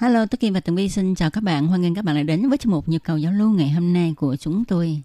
[0.00, 1.66] Hello, Tố Kim và Tường Vi xin chào các bạn.
[1.66, 3.92] Hoan nghênh các bạn lại đến với chuyên mục Nhịp cầu giao lưu ngày hôm
[3.92, 5.02] nay của chúng tôi.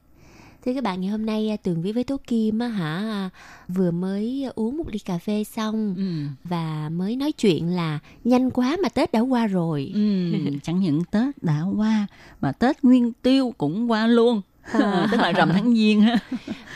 [0.66, 3.30] Thưa các bạn, ngày hôm nay à, Tường Vi với Tố Kim á, hả à,
[3.68, 6.04] vừa mới uống một ly cà phê xong Ừ.
[6.44, 9.92] và mới nói chuyện là nhanh quá mà Tết đã qua rồi.
[9.94, 10.00] Ừ,
[10.64, 12.08] chẳng những Tết đã qua
[12.42, 14.42] mà Tết Nguyên Tiêu cũng qua luôn.
[14.72, 15.08] À.
[15.12, 16.18] Tức là rằm tháng giêng ha.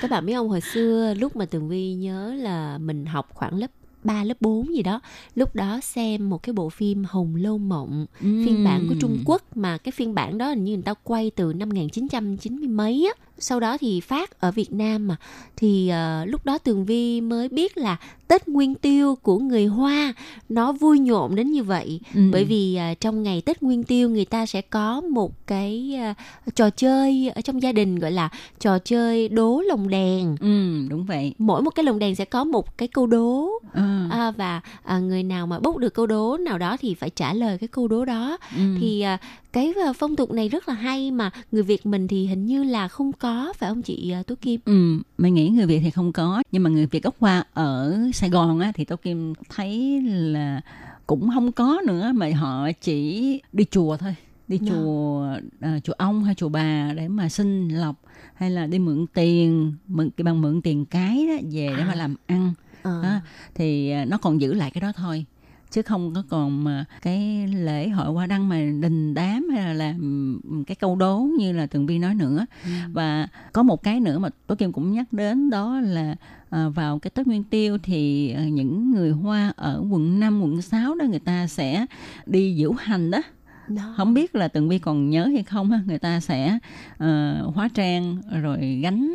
[0.02, 3.56] Các bạn biết không, hồi xưa lúc mà Tường Vi nhớ là mình học khoảng
[3.58, 3.68] lớp
[4.04, 5.02] 3, lớp 4 gì đó.
[5.36, 9.58] Lúc đó xem một cái bộ phim Hồng Lâu Mộng Phiên bản của Trung Quốc
[9.58, 13.26] Mà cái phiên bản đó hình như người ta quay từ năm 1990 mấy á
[13.40, 15.16] Sau đó thì phát ở Việt Nam mà
[15.56, 20.14] Thì ờ, lúc đó Tường Vi mới biết là Tết Nguyên Tiêu của người Hoa
[20.50, 22.22] Nó vui nhộn đến như vậy Ừ.
[22.32, 26.14] Bởi vì à, trong ngày Tết Nguyên Tiêu người ta sẽ có một cái à,
[26.56, 28.30] trò chơi ở trong gia đình gọi là
[28.60, 30.36] trò chơi đố lồng đèn.
[30.40, 31.34] Ừ, đúng vậy.
[31.38, 33.82] Mỗi một cái lồng đèn sẽ có một cái câu đố Ừ.
[34.10, 37.34] à, và à, người nào mà bốc được câu đố nào đó thì phải trả
[37.34, 38.38] lời cái câu đố đó.
[38.56, 38.62] Ừ.
[38.80, 39.18] Thì à,
[39.54, 42.88] cái phong tục này rất là hay mà người Việt mình thì hình như là
[42.88, 44.60] không có phải không chị à, Tú Kim?
[44.66, 48.00] Ừ, mình nghĩ người Việt thì không có nhưng mà người Việt gốc Hoa ở
[48.14, 50.62] Sài Gòn á thì Tô Kim thấy là
[51.08, 54.16] cũng không có nữa mà họ chỉ đi chùa thôi
[54.48, 54.70] đi Dạ.
[54.72, 55.28] chùa
[55.60, 57.96] à, chùa ông hay chùa bà để mà xin lộc
[58.36, 61.86] hay là đi mượn tiền mượn cái bằng mượn tiền cái đó về để À.
[61.88, 62.54] mà làm ăn
[62.84, 63.04] Ờ.
[63.04, 63.20] đó,
[63.56, 65.26] thì à, nó còn giữ lại cái đó thôi
[65.72, 69.74] chứ không có còn mà cái lễ hội hoa đăng mà đình đám hay là
[69.74, 72.70] làm cái câu đố như là tường vi nói nữa Ừ.
[72.94, 76.16] và có một cái nữa mà tố kim cũng nhắc đến đó là
[76.50, 80.62] à, vào cái tết nguyên tiêu thì à, những người hoa ở quận 5, quận
[80.62, 81.86] 6 đó người ta sẽ
[82.26, 83.22] đi diễu hành đó
[83.68, 83.94] Đó.
[83.98, 86.58] không biết là tường vi còn nhớ hay không người ta sẽ
[86.98, 89.14] ờ, hóa trang rồi gánh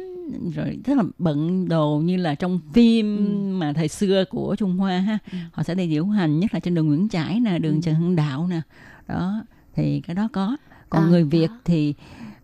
[0.54, 4.98] rồi rất là bận đồ như là trong phim mà thời xưa của Trung Hoa
[4.98, 5.18] ha
[5.52, 7.80] họ sẽ đi diễu hành nhất là trên đường Nguyễn Trãi nè đường Ừ.
[7.82, 8.60] Trần Hưng Đạo nè
[9.08, 9.42] đó
[9.74, 10.56] thì cái đó có
[10.90, 11.58] còn À, người Việt đó.
[11.64, 11.94] thì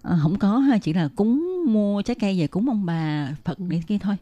[0.02, 3.58] ờ, không có ha chỉ là cúng mua trái cây về cúng ông bà Phật
[3.58, 3.64] Ừ.
[3.68, 4.16] để kia thôi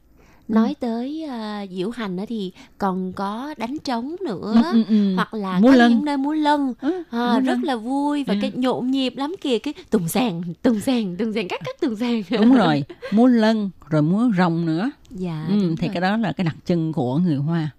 [0.48, 4.52] Nói tới à, diễu hành á thì còn có đánh trống nữa.
[4.54, 5.14] Ừ, ừ, ừ.
[5.16, 5.90] hoặc là Múa có lân.
[5.92, 7.62] những nơi múa lân Ừ, à, múa rất lân.
[7.62, 8.38] là vui và Ừ.
[8.42, 11.96] cái nhộn nhịp lắm kìa cái tùng sàn tùng sàn tùng sàn cắt cắt tùng
[11.96, 15.94] sàn đúng rồi múa lân rồi múa rồng nữa dạ ừ, thì rồi.
[15.94, 17.70] cái đó là cái đặc trưng của người Hoa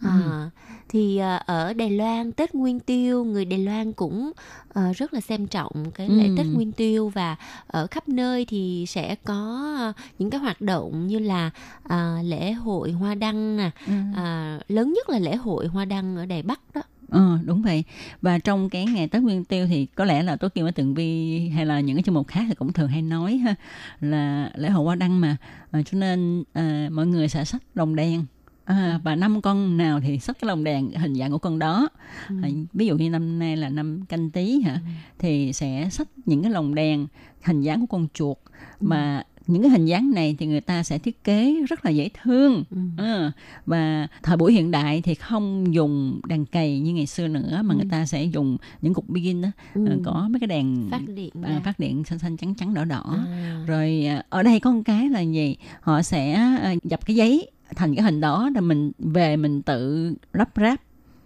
[0.00, 0.50] à,
[0.88, 4.32] thì à, ở Đài Loan Tết Nguyên Tiêu người Đài Loan cũng
[4.74, 6.34] à, rất là xem trọng cái lễ Ừ.
[6.36, 11.06] Tết Nguyên Tiêu và ở khắp nơi thì sẽ có à, những cái hoạt động
[11.06, 11.50] như là
[11.82, 13.92] à, lễ hội hoa đăng nè Ừ.
[14.16, 17.84] à, lớn nhất là lễ hội hoa đăng ở Đài Bắc đó Ờ đúng vậy
[18.22, 20.94] và trong cái ngày Tết Nguyên Tiêu thì có lẽ là Tố Kim ở Tường
[20.94, 23.54] Vi hay là những cái chương mục khác thì cũng thường hay nói ha
[24.00, 25.36] là lễ hội hoa đăng mà
[25.70, 28.24] Ờ, cho nên à, mọi người sẽ xách lồng đèn
[28.66, 31.88] à, và năm con nào thì xách cái lồng đèn hình dạng của con đó
[32.28, 32.34] Ừ.
[32.42, 34.80] À, ví dụ như năm nay là năm canh tí hả
[35.18, 37.06] thì sẽ xách những cái lồng đèn
[37.44, 38.36] hình dáng của con chuột
[38.80, 42.08] mà những cái hình dáng này thì người ta sẽ thiết kế rất là dễ
[42.22, 42.76] thương Ừ.
[42.96, 43.30] Ờ,
[43.66, 47.74] và thời buổi hiện đại thì không dùng đèn cầy như ngày xưa nữa mà
[47.74, 47.76] Ừ.
[47.78, 49.86] người ta sẽ dùng những cục pin đó Ừ.
[49.88, 51.60] ờ, có mấy cái đèn phát điện à, ra.
[51.64, 53.64] phát điện xanh xanh trắng trắng đỏ đỏ À.
[53.66, 57.50] rồi à, ở đây có một cái là gì họ sẽ à, dập cái giấy
[57.76, 60.80] thành cái hình đó là mình về mình tự lắp ráp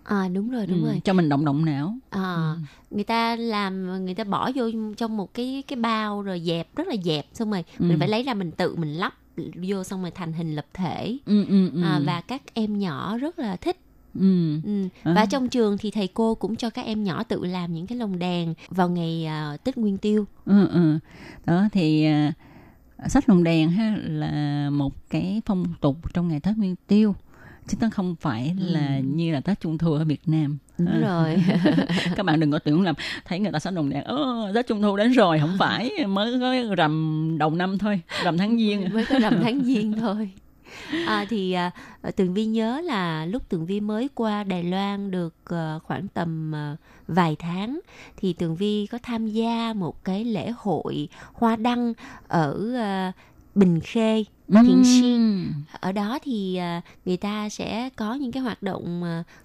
[0.05, 1.01] À đúng rồi, đúng ừ, rồi.
[1.05, 2.57] cho mình động động não À, Ừ.
[2.91, 4.65] người ta làm người ta bỏ vô
[4.97, 7.85] trong một cái cái bao rồi dẹp rất là dẹp xong rồi Ừ.
[7.85, 9.15] mình phải lấy ra mình tự mình lắp
[9.69, 11.17] vô xong rồi thành hình lập thể.
[11.27, 11.83] ừ, ừ, ừ.
[11.83, 13.77] À, và các em nhỏ rất là thích
[14.21, 14.55] ừ.
[14.65, 14.89] Ừ.
[15.03, 15.13] À.
[15.17, 17.99] Và trong trường thì thầy cô cũng cho các em nhỏ tự làm những cái
[17.99, 20.25] lồng đèn vào ngày à, Tết Nguyên Tiêu.
[20.47, 20.99] ừ, ừ.
[21.47, 22.33] đó thì à,
[23.09, 27.15] sách lồng đèn ha là một cái phong tục trong ngày Tết Nguyên Tiêu
[27.69, 30.99] chứ nó không phải là như là Tết Trung Thu ở Việt Nam Đúng À.
[31.01, 31.37] rồi.
[32.17, 32.93] các bạn đừng có tưởng là
[33.25, 36.41] thấy người ta sách lồng đèn ơ Tết Trung Thu đến rồi không phải mới
[36.41, 40.31] có rằm đầu năm thôi rằm tháng giêng mới có rằm tháng giêng thôi.
[41.07, 41.71] À, thì à,
[42.17, 46.55] Tường Vi nhớ là lúc Tường Vi mới qua Đài Loan được à, khoảng tầm
[46.55, 46.77] à,
[47.09, 47.81] vài tháng
[48.17, 51.93] thì Tường Vi có tham gia một cái lễ hội hoa đăng
[52.29, 53.13] ở à,
[53.55, 55.53] Bình Khê, Thiện Xuyên.
[55.81, 56.61] Ở đó thì
[57.05, 59.03] người ta sẽ có những cái hoạt động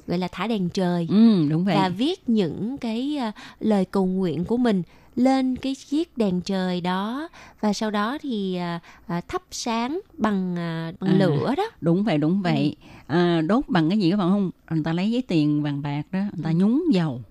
[0.07, 1.75] gọi là thả đèn trời ừ, đúng vậy.
[1.75, 3.19] và viết những cái
[3.59, 4.83] lời cầu nguyện của mình
[5.15, 7.29] lên cái chiếc đèn trời đó.
[7.61, 11.17] Và sau đó thì à, à, thắp sáng bằng à, bằng À.
[11.17, 11.63] lửa đó.
[11.81, 12.75] đúng vậy đúng vậy.
[13.07, 14.51] À, đốt bằng cái gì các bạn không?
[14.71, 17.21] Người ta lấy giấy tiền vàng bạc đó người ta nhúng dầu.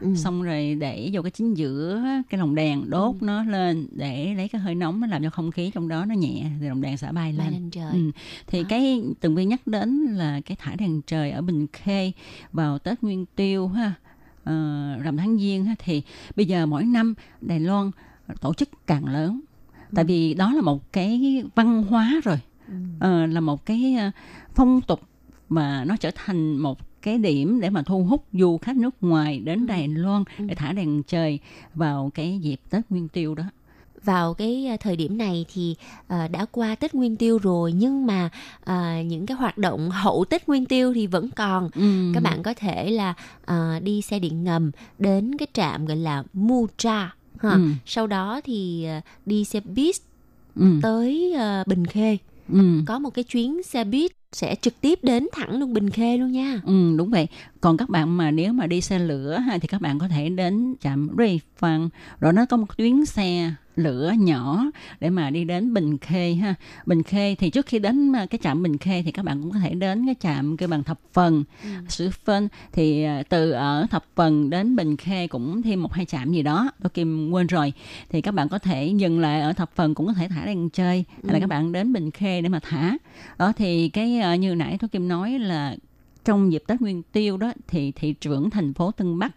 [0.00, 0.14] Ừ.
[0.16, 4.48] xong rồi để vô cái chính giữa cái lồng đèn đốt nó lên để lấy
[4.48, 6.96] cái hơi nóng nó làm cho không khí trong đó nó nhẹ thì lồng đèn
[6.96, 7.52] sẽ bay bay lên.
[7.52, 7.92] lên trời.
[7.92, 8.10] Ừ.
[8.46, 12.12] Thì cái từng viên nhắc đến là cái thả đèn trời ở Bình Khê
[12.52, 13.92] vào Tết Nguyên Tiêu ha,
[14.48, 16.02] ờ, rằm tháng Giêng ha thì
[16.36, 17.90] bây giờ mỗi năm Đài Loan
[18.40, 19.40] tổ chức càng lớn.
[19.94, 22.38] Tại vì đó là một cái văn hóa rồi,
[23.00, 24.10] Ờ, là một cái ờ,
[24.54, 25.00] phong tục
[25.48, 29.40] mà nó trở thành một cái điểm để mà thu hút du khách nước ngoài
[29.40, 31.38] đến Đài Loan để thả đèn trời
[31.74, 33.44] vào cái dịp Tết Nguyên Tiêu đó.
[34.08, 35.76] Vào cái à, thời điểm này thì
[36.08, 38.30] à, đã qua Tết Nguyên Tiêu rồi nhưng mà
[38.64, 42.10] à, những cái hoạt động hậu Tết Nguyên Tiêu thì vẫn còn Ừ.
[42.14, 46.22] các bạn có thể là à, đi xe điện ngầm đến cái trạm gọi là
[46.32, 47.50] Mutra ha.
[47.50, 47.68] Ừ.
[47.86, 49.94] sau đó thì à, đi xe buýt
[50.56, 50.66] Ừ.
[50.82, 52.16] tới à, Bình Khê
[52.52, 52.80] Ừ.
[52.86, 56.32] có một cái chuyến xe buýt sẽ trực tiếp đến thẳng luôn Bình Khê luôn
[56.32, 57.26] nha Ừ, đúng vậy.
[57.60, 60.28] Còn các bạn mà nếu mà đi xe lửa ha, thì các bạn có thể
[60.28, 61.88] đến trạm Ray Phan.
[62.20, 64.64] Rồi nó có một tuyến xe lửa nhỏ
[65.00, 66.54] để mà đi đến Bình Khê ha.
[66.86, 69.50] Bình Khê thì trước khi đến à, cái trạm Bình Khê thì các bạn cũng
[69.50, 71.44] có thể đến cái trạm kêu bằng Thập Phần,
[71.88, 72.48] Sử Phân.
[72.72, 76.42] Thì à, từ ở Thập Phần đến Bình Khê cũng thêm một hai trạm gì
[76.42, 76.70] đó.
[76.82, 77.72] Tôi Kim quên rồi.
[78.08, 80.70] Thì các bạn có thể dừng lại ở Thập Phần cũng có thể thả đèn
[80.70, 81.04] chơi.
[81.24, 82.96] Hay là các bạn đến Bình Khê để mà thả.
[83.38, 85.76] Đó thì cái à, như nãy tôi Kim nói là
[86.24, 89.32] trong dịp Tết Nguyên Tiêu đó thì thị trưởng thành phố Tân Bắc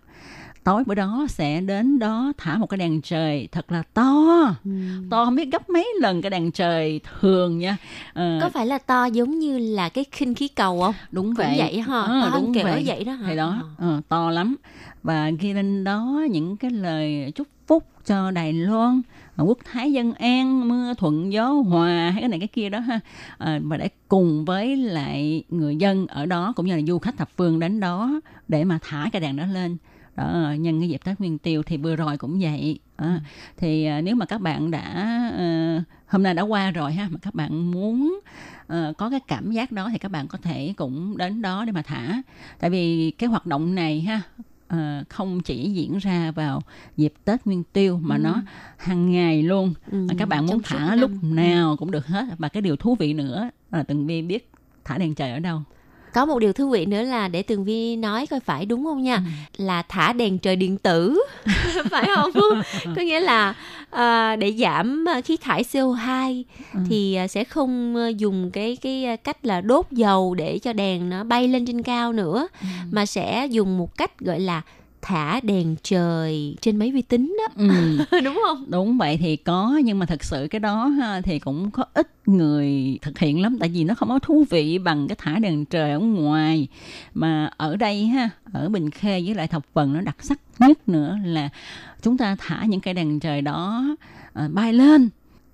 [0.63, 4.11] tối bữa đó sẽ đến đó thả một cái đèn trời thật là to.
[5.09, 7.77] To không biết gấp mấy lần cái đèn trời thường nha.
[8.13, 10.93] Ờ, có phải là to giống như là cái khinh khí cầu không?
[11.11, 11.55] Đúng cũng vậy.
[11.57, 12.83] vậy ha Ờ, to đúng kiểu vậy.
[12.85, 13.25] vậy đó hả?
[13.29, 14.55] Thì đó ờ, to lắm.
[15.03, 19.01] Và ghi lên đó những cái lời chúc phúc cho Đài Loan
[19.37, 22.99] quốc thái dân an mưa thuận gió hòa hay cái này cái kia đó ha.
[23.37, 27.17] À, và để cùng với lại người dân ở đó cũng như là du khách
[27.17, 29.77] thập phương đến đó để mà thả cái đèn đó lên
[30.21, 32.79] đó nhân cái dịp Tết Nguyên Tiêu thì vừa rồi cũng vậy.
[32.95, 33.21] À,
[33.57, 34.83] thì à, nếu mà các bạn đã
[35.37, 38.19] ờ, hôm nay đã qua rồi ha mà các bạn muốn
[38.67, 41.71] ờ, có cái cảm giác đó thì các bạn có thể cũng đến đó để
[41.71, 42.21] mà thả.
[42.59, 44.21] Tại vì cái hoạt động này ha
[44.67, 46.61] ờ, không chỉ diễn ra vào
[46.97, 48.41] dịp Tết Nguyên Tiêu mà nó
[48.77, 49.73] hàng ngày luôn.
[49.91, 52.25] Ừ, các bạn muốn trong thả lúc nào cũng được hết.
[52.37, 54.51] Và cái điều thú vị nữa là từng vi biết
[54.85, 55.61] thả đèn trời ở đâu
[56.13, 59.03] có một điều thú vị nữa là để tường vi nói coi phải đúng không
[59.03, 59.23] nha?
[59.57, 61.21] Là thả đèn trời điện tử.
[61.91, 62.31] Phải không?
[62.95, 63.53] Có nghĩa là
[63.89, 66.43] à, để giảm khí thải CO2
[66.89, 71.09] thì à, sẽ không à, dùng cái cái cách là đốt dầu để cho đèn
[71.09, 72.47] nó bay lên trên cao nữa
[72.91, 74.61] mà sẽ dùng một cách gọi là
[75.01, 77.53] thả đèn trời trên máy vi tính đó.
[77.55, 77.69] Ừ.
[78.23, 78.65] đúng không?
[78.67, 82.07] Đúng vậy thì có nhưng mà thật sự cái đó ha, thì cũng có ít
[82.25, 85.65] người thực hiện lắm tại vì nó không có thú vị bằng cái thả đèn
[85.65, 86.67] trời ở ngoài.
[87.13, 90.89] Mà ở đây ha ở Bình Khê với lại Thập Phần nó đặc sắc nhất
[90.89, 91.49] nữa là
[92.01, 93.83] chúng ta thả những cây đèn trời đó
[94.33, 95.09] à, bay lên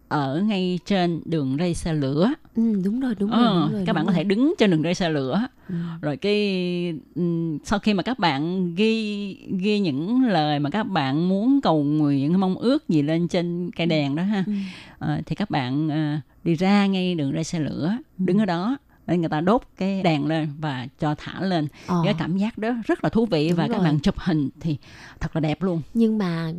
[0.09, 3.83] ở ngay trên đường ray xe lửa ừ, đúng rồi đúng rồi, Ờ, đúng rồi
[3.85, 4.17] các bạn đúng có rồi.
[4.17, 5.75] thể đứng trên đường ray xe lửa Ừ.
[6.01, 11.29] rồi cái ừm, sau khi mà các bạn ghi ghi những lời mà các bạn
[11.29, 14.53] muốn cầu nguyện mong ước gì lên trên cây đèn đó ha Ừ.
[14.99, 18.77] ờ, thì các bạn ờ, đi ra ngay đường ray xe lửa đứng ở đó
[19.07, 22.01] nên người ta đốt cái đèn lên và cho thả lên Ờ.
[22.05, 23.83] cái cảm giác đó rất là thú vị Đúng và các rồi.
[23.85, 24.77] bạn chụp hình thì
[25.19, 26.51] thật là đẹp luôn nhưng mà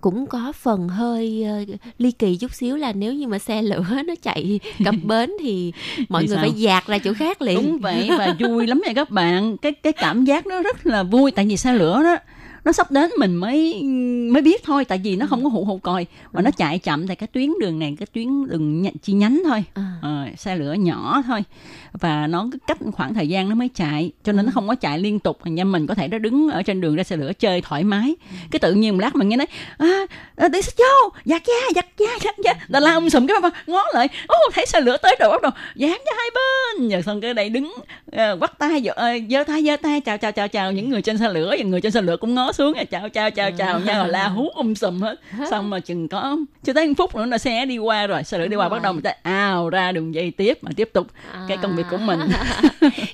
[0.00, 3.84] cũng có phần hơi ờ, ly kỳ chút xíu là nếu như mà xe lửa
[4.06, 5.72] nó chạy cập bến thì
[6.08, 6.42] mọi Thì người sao?
[6.44, 9.72] phải dạt ra chỗ khác liền đúng vậy và vui lắm nha các bạn cái
[9.72, 12.16] cái cảm giác nó rất là vui tại vì xe lửa đó
[12.64, 13.82] nó sắp đến mình mới
[14.32, 16.06] mới biết thôi tại vì nó không có hụ hụ còi.
[16.32, 19.42] Mà nó chạy chậm tại cái tuyến đường này cái tuyến đường nh- chi nhánh
[19.44, 19.64] thôi.
[19.74, 19.92] À.
[20.02, 21.44] Ờ, xe lửa nhỏ thôi.
[21.92, 24.74] Và nó cứ cách khoảng thời gian nó mới chạy cho nên nó không có
[24.74, 25.38] chạy liên tục.
[25.44, 27.84] Thành ra mình có thể nó đứng ở trên đường ra xe lửa chơi thoải
[27.84, 28.14] mái.
[28.50, 29.46] Cái tự nhiên một lát mình nghe nói
[29.78, 30.06] à,
[30.36, 33.36] à, đi xích vô giặt da giặt da giặt da là la um sùm cái
[33.42, 34.08] mà ngó lại.
[34.26, 36.88] Ô thấy xe lửa tới rồi bắt đầu dán ra hai bên.
[36.88, 37.72] Rồi xong cái đây đứng
[38.16, 38.82] uh, bắt tay
[39.30, 41.54] giơ tay giơ tay chào chào chào chào những người trên xe lửa.
[41.58, 44.08] Và người trên xe lửa cũng ngó xuống rồi chào chào chào chào nhau rồi
[44.12, 45.20] la hú um sùm hết.
[45.50, 48.24] Xong mà chừng có chưa tới một phút nữa là xe đi qua rồi.
[48.24, 50.90] Xe lửa đi qua bắt đầu mình ta ào ra đường dây tiếp mà tiếp
[50.92, 51.06] tục
[51.48, 52.20] cái công việc của mình.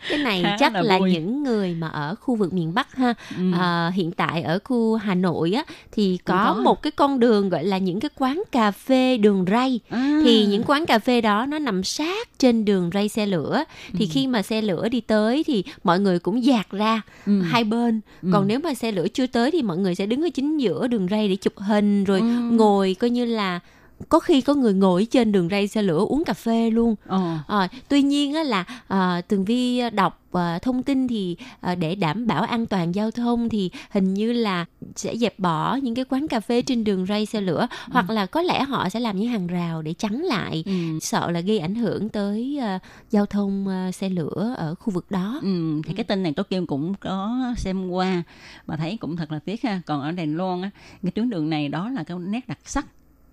[0.08, 1.12] Cái này chắc là là, vui.
[1.12, 3.14] những người mà ở khu vực miền Bắc ha.
[3.38, 3.42] Ừ.
[3.60, 5.62] à, hiện tại ở khu Hà Nội á
[5.92, 6.60] thì Cũng có, có.
[6.62, 9.80] một cái con đường gọi là những cái quán cà phê đường ray.
[9.90, 10.20] À.
[10.24, 13.64] thì những quán cà phê đó nó nằm sát trên đường ray xe lửa.
[13.92, 17.40] Thì khi mà xe lửa đi tới thì mọi người cũng dạt ra Ừ.
[17.42, 18.00] hai bên.
[18.32, 20.86] Còn nếu mà xe lửa chưa tới thì mọi người sẽ đứng ở chính giữa
[20.86, 22.26] đường ray để chụp hình rồi Ừ.
[22.50, 23.60] ngồi coi như là
[24.08, 27.38] có khi có người ngồi trên đường ray xe lửa uống cà phê luôn Ờ.
[27.46, 31.94] Ờ, tuy nhiên á là à, tường vi đọc à, thông tin thì à, để
[31.94, 34.64] đảm bảo an toàn giao thông thì hình như là
[34.96, 38.26] sẽ dẹp bỏ những cái quán cà phê trên đường ray xe lửa hoặc là
[38.26, 40.72] có lẽ họ sẽ làm những hàng rào để chắn lại Ừ.
[41.00, 42.78] sợ là gây ảnh hưởng tới à,
[43.10, 46.44] giao thông à, xe lửa ở khu vực đó Ừ, thì cái tin này tôi
[46.44, 48.22] Kim cũng có xem qua
[48.66, 49.80] và thấy cũng thật là tiếc ha.
[49.86, 50.70] Còn ở Đài Loan á,
[51.02, 52.86] cái tuyến đường này đó là cái nét đặc sắc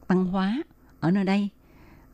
[0.08, 0.64] văn hóa
[1.00, 1.50] ở nơi đây.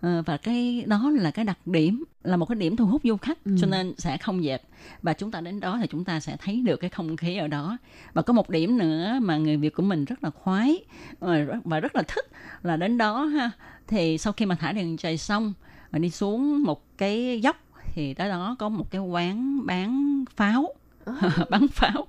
[0.01, 3.17] Ờ, và cái đó là cái đặc điểm là một cái điểm thu hút du
[3.17, 3.55] khách Ừ.
[3.61, 4.61] cho nên sẽ không dẹp
[5.01, 7.47] và chúng ta đến đó thì chúng ta sẽ thấy được cái không khí ở
[7.47, 7.77] đó
[8.13, 10.83] và có một điểm nữa mà người Việt của mình rất là khoái
[11.19, 12.25] ờ, và rất là thích
[12.63, 13.51] là đến đó ha
[13.87, 15.53] thì sau khi mà thả đèn trời xong
[15.91, 17.55] và đi xuống một cái dốc
[17.93, 20.67] thì tới đó có một cái quán bán pháo
[21.49, 22.07] bán pháo.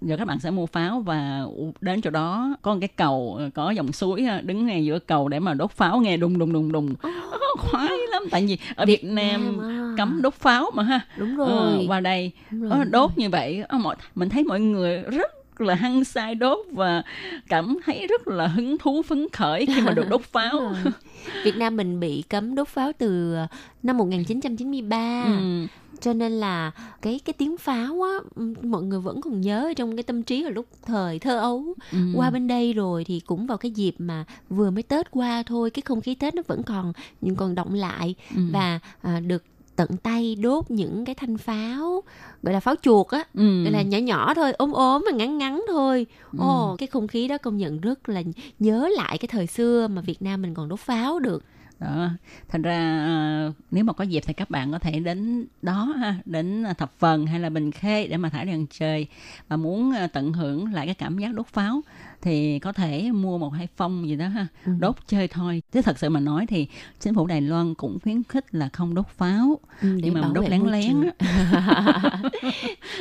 [0.00, 1.42] Giờ các bạn sẽ mua pháo và
[1.80, 5.28] đến chỗ đó có một cái cầu có dòng suối ha, đứng ngay giữa cầu
[5.28, 6.94] để mà đốt pháo nghe đùng đùng đùng đùng.
[7.58, 9.94] Khoái lắm tại vì ở Việt, Nam à.
[9.96, 11.00] cấm đốt pháo mà ha.
[11.18, 11.84] Đúng Ờ, rồi.
[11.88, 15.30] qua đây Đúng rồi, ờ, đốt như vậy ờ, mọi mình thấy mọi người rất
[15.60, 17.02] là hăng say đốt và
[17.48, 20.74] cảm thấy rất là hứng thú phấn khởi khi mà được đốt pháo.
[21.44, 23.46] Việt Nam mình bị cấm đốt pháo từ ờ,
[23.82, 25.66] năm 1993 ừ.
[26.00, 26.70] cho nên là
[27.02, 30.42] cái cái tiếng pháo á mọi người vẫn còn nhớ ở trong cái tâm trí
[30.44, 31.98] ở lúc thời thơ ấu Ừ.
[32.14, 35.70] qua bên đây rồi thì cũng vào cái dịp mà vừa mới tết qua thôi
[35.70, 38.40] cái không khí tết nó vẫn còn nhưng còn động lại Ừ.
[38.52, 39.42] và à, được
[39.76, 42.02] tận tay đốt những cái thanh pháo
[42.42, 43.24] gọi là pháo chuột á.
[43.34, 43.62] Ừ.
[43.62, 46.06] gọi là nhỏ nhỏ thôi ốm ốm và ngắn ngắn thôi.
[46.38, 48.22] Ồ cái không khí đó công nhận rất là
[48.58, 51.44] nhớ lại cái thời xưa mà Việt Nam mình còn đốt pháo được.
[51.80, 52.08] Đó
[52.48, 56.14] thành ra ờ, nếu mà có dịp thì các bạn có thể đến đó ha
[56.24, 59.06] đến thập phần hay là bình khê để mà thả đèn trời
[59.48, 61.80] và muốn ờ, tận hưởng lại cái cảm giác đốt pháo
[62.22, 64.72] thì có thể mua một hai phong gì đó ha Ừ.
[64.78, 66.66] đốt chơi thôi chứ thật sự mà nói thì
[67.00, 70.44] chính phủ Đài Loan cũng khuyến khích là không đốt pháo Ừ, nhưng mà đốt
[70.50, 71.10] lén lén.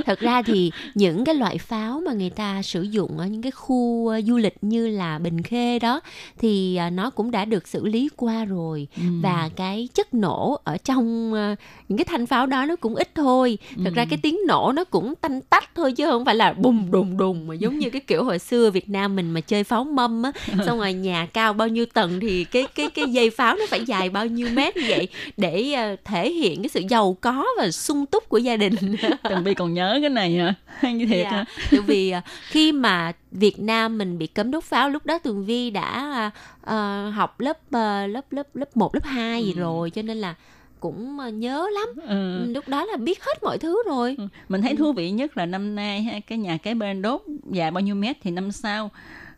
[0.06, 3.52] Thật ra thì những cái loại pháo mà người ta sử dụng ở những cái
[3.52, 6.02] khu ờ, du lịch như là Bình Khê đó
[6.38, 9.02] thì à, nó cũng đã được xử lý qua rồi Ừ.
[9.22, 11.56] và cái chất nổ ở trong ờ,
[11.90, 13.58] những cái thanh pháo đó nó cũng ít thôi.
[13.84, 16.92] Thật ra cái tiếng nổ nó cũng tanh tách thôi chứ không phải là bùng
[16.92, 19.84] đùng đùng mà giống như cái kiểu hồi xưa Việt Nam mình mà chơi pháo
[19.84, 20.32] mâm á,
[20.66, 23.86] xong rồi nhà cao bao nhiêu tầng thì cái cái cái dây pháo nó phải
[23.86, 25.08] dài bao nhiêu mét như vậy
[25.38, 28.76] để ờ, thể hiện cái sự giàu có và sung túc của gia đình.
[29.30, 30.54] Tường Vi còn nhớ cái này hả?
[30.80, 31.46] Hay như thiệt Dạ, hả?
[31.72, 35.46] Tại vì à, khi mà Việt Nam mình bị cấm đốt pháo lúc đó Tường
[35.46, 36.32] Vi đã
[36.64, 40.36] à, học lớp à, lớp lớp lớp 1 lớp 2 gì rồi cho nên là
[40.80, 41.88] cũng à, nhớ lắm.
[42.08, 42.52] ừ.
[42.54, 44.18] Lúc đó là biết hết mọi thứ rồi.
[44.50, 47.22] mình thấy thú vị nhất là năm nay ha, cái nhà cái bên đốt
[47.52, 48.92] dài bao nhiêu mét thì năm sau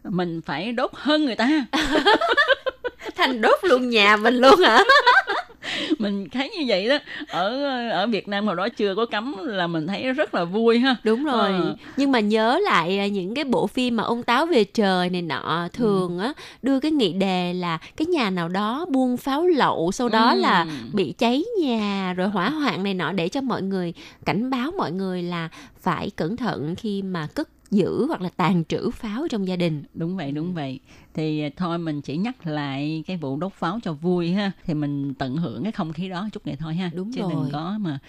[0.04, 1.66] mình phải đốt hơn người ta
[3.16, 4.84] Thành đốt luôn nhà mình luôn hả?
[6.00, 6.98] mình thấy như vậy đó
[7.28, 10.80] ở ở Việt Nam hồi đó chưa có cấm là mình thấy rất là vui
[10.80, 11.52] ha Đúng rồi.
[11.52, 11.76] Ờ.
[11.98, 15.22] Nhưng mà nhớ lại à, những cái bộ phim mà ông táo về trời này
[15.22, 19.92] nọ thường á đưa cái nghị đề là cái nhà nào đó buôn pháo lậu
[19.92, 20.40] sau đó Ừ.
[20.40, 23.94] là bị cháy nhà rồi hỏa hoạn này nọ để cho mọi người
[24.26, 25.50] cảnh báo mọi người là
[25.82, 29.84] phải cẩn thận khi mà cất giữ hoặc là tàn trữ pháo trong gia đình.
[29.94, 30.80] đúng vậy đúng vậy
[31.14, 35.14] thì thôi mình chỉ nhắc lại cái vụ đốt pháo cho vui ha thì mình
[35.14, 37.30] tận hưởng cái không khí đó chút ngày thôi ha Đúng chứ rồi.
[37.32, 38.00] đừng có mà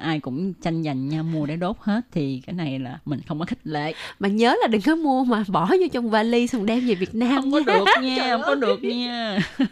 [0.00, 3.38] ai cũng tranh giành nhau mua để đốt hết thì cái này là mình không
[3.38, 6.66] có khích lệ Mà nhớ là đừng có mua mà bỏ vô trong vali xong
[6.66, 7.64] đem về Việt Nam không có nha.
[7.66, 8.56] được Trời nha không có ơi.
[8.60, 9.38] được nha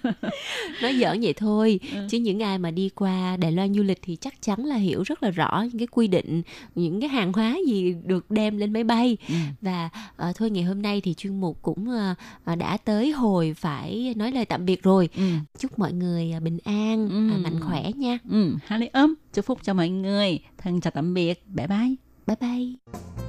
[0.83, 1.81] Nói giỡn vậy thôi.
[1.95, 2.07] Ừ.
[2.11, 5.03] Chứ những ai mà đi qua Đài Loan du lịch thì chắc chắn là hiểu
[5.03, 6.43] rất là rõ những cái quy định,
[6.75, 9.17] những cái hàng hóa gì được đem lên máy bay.
[9.29, 9.35] Ừ.
[9.61, 12.15] Và ờ, thôi ngày hôm nay thì chuyên mục cũng ờ,
[12.45, 15.09] ờ, đã tới hồi phải nói lời tạm biệt rồi.
[15.17, 15.23] ừ.
[15.59, 17.31] Chúc mọi người ờ, bình an, Ừ.
[17.31, 18.19] ờ, mạnh khỏe nha.
[18.31, 18.55] ừ.
[18.67, 21.95] Hai ly ấm chúc phúc cho mọi người thân chào tạm biệt bye bye
[22.27, 23.26] Bye bye.